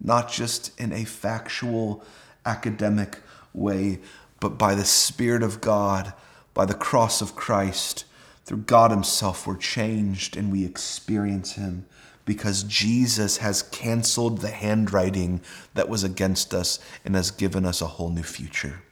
not 0.00 0.30
just 0.30 0.78
in 0.80 0.92
a 0.92 1.04
factual, 1.04 2.04
academic 2.46 3.18
way, 3.52 3.98
but 4.38 4.56
by 4.56 4.74
the 4.74 4.84
Spirit 4.84 5.42
of 5.42 5.60
God, 5.60 6.12
by 6.52 6.64
the 6.64 6.74
cross 6.74 7.20
of 7.20 7.34
Christ 7.34 8.04
through 8.44 8.58
God 8.58 8.90
Himself, 8.90 9.46
we're 9.46 9.56
changed 9.56 10.36
and 10.36 10.52
we 10.52 10.64
experience 10.64 11.54
Him 11.54 11.86
because 12.24 12.62
Jesus 12.62 13.38
has 13.38 13.62
canceled 13.62 14.38
the 14.38 14.50
handwriting 14.50 15.40
that 15.74 15.88
was 15.88 16.04
against 16.04 16.54
us 16.54 16.78
and 17.04 17.14
has 17.14 17.30
given 17.30 17.64
us 17.64 17.82
a 17.82 17.86
whole 17.86 18.10
new 18.10 18.22
future. 18.22 18.82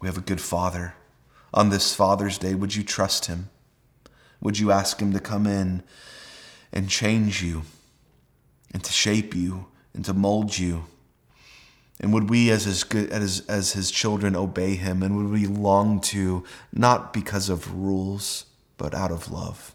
We 0.00 0.08
have 0.08 0.18
a 0.18 0.22
good 0.22 0.40
Father. 0.40 0.94
On 1.52 1.70
this 1.70 1.94
Father's 1.94 2.36
Day, 2.36 2.54
would 2.54 2.74
you 2.74 2.82
trust 2.82 3.26
Him? 3.26 3.48
Would 4.40 4.58
you 4.58 4.72
ask 4.72 5.00
Him 5.00 5.12
to 5.12 5.20
come 5.20 5.46
in 5.46 5.82
and 6.72 6.88
change 6.88 7.42
you 7.42 7.62
and 8.72 8.82
to 8.82 8.92
shape 8.92 9.34
you 9.34 9.66
and 9.94 10.04
to 10.04 10.12
mold 10.12 10.58
you? 10.58 10.86
And 12.00 12.12
would 12.12 12.28
we, 12.28 12.50
as 12.50 12.64
his, 12.64 12.84
as, 12.92 13.44
as 13.48 13.72
his 13.72 13.90
children, 13.90 14.34
obey 14.34 14.74
him? 14.74 15.02
And 15.02 15.16
would 15.16 15.30
we 15.30 15.46
long 15.46 16.00
to, 16.00 16.44
not 16.72 17.12
because 17.12 17.48
of 17.48 17.72
rules, 17.72 18.46
but 18.76 18.94
out 18.94 19.12
of 19.12 19.30
love? 19.30 19.74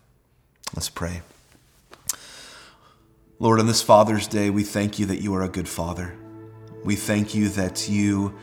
Let's 0.76 0.90
pray. 0.90 1.22
Lord, 3.42 3.62
on 3.62 3.68
this 3.68 3.82
Father's 3.82 4.28
Day, 4.28 4.50
we 4.50 4.64
thank 4.64 5.00
you 5.00 5.06
that 5.06 5.22
you 5.22 5.34
are 5.34 5.44
a 5.44 5.48
good 5.48 5.70
Father. 5.70 6.14
We 6.84 6.98
thank 6.98 7.34
you 7.34 7.48
that 7.50 7.88
you 7.88 8.36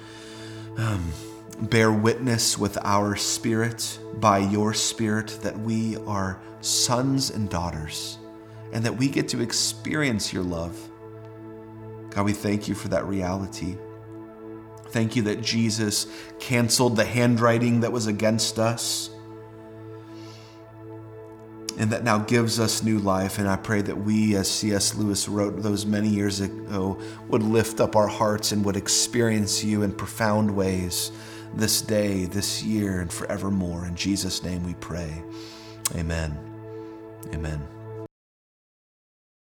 um, 0.78 1.12
bear 1.60 1.92
witness 1.92 2.56
with 2.56 2.78
our 2.82 3.14
spirit, 3.14 3.98
by 4.14 4.38
your 4.38 4.72
spirit, 4.72 5.38
that 5.42 5.58
we 5.58 5.98
are 6.06 6.40
sons 6.62 7.28
and 7.28 7.50
daughters, 7.50 8.16
and 8.72 8.82
that 8.86 8.96
we 8.96 9.08
get 9.08 9.28
to 9.28 9.42
experience 9.42 10.32
your 10.32 10.44
love. 10.44 10.74
God, 12.08 12.24
we 12.24 12.32
thank 12.32 12.66
you 12.66 12.74
for 12.74 12.88
that 12.88 13.04
reality. 13.04 13.76
Thank 14.86 15.14
you 15.14 15.20
that 15.24 15.42
Jesus 15.42 16.06
canceled 16.40 16.96
the 16.96 17.04
handwriting 17.04 17.80
that 17.80 17.92
was 17.92 18.06
against 18.06 18.58
us 18.58 19.10
and 21.78 21.90
that 21.90 22.04
now 22.04 22.18
gives 22.18 22.58
us 22.58 22.82
new 22.82 22.98
life. 22.98 23.38
And 23.38 23.48
I 23.48 23.56
pray 23.56 23.82
that 23.82 23.96
we, 23.96 24.34
as 24.36 24.50
C.S. 24.50 24.94
Lewis 24.94 25.28
wrote 25.28 25.62
those 25.62 25.84
many 25.84 26.08
years 26.08 26.40
ago, 26.40 26.98
would 27.28 27.42
lift 27.42 27.80
up 27.80 27.96
our 27.96 28.08
hearts 28.08 28.52
and 28.52 28.64
would 28.64 28.76
experience 28.76 29.62
you 29.62 29.82
in 29.82 29.92
profound 29.92 30.54
ways 30.54 31.12
this 31.54 31.80
day, 31.80 32.24
this 32.26 32.62
year, 32.62 33.00
and 33.00 33.12
forevermore. 33.12 33.86
In 33.86 33.94
Jesus' 33.94 34.42
name 34.42 34.64
we 34.64 34.74
pray. 34.74 35.22
Amen. 35.94 36.36
Amen. 37.32 37.75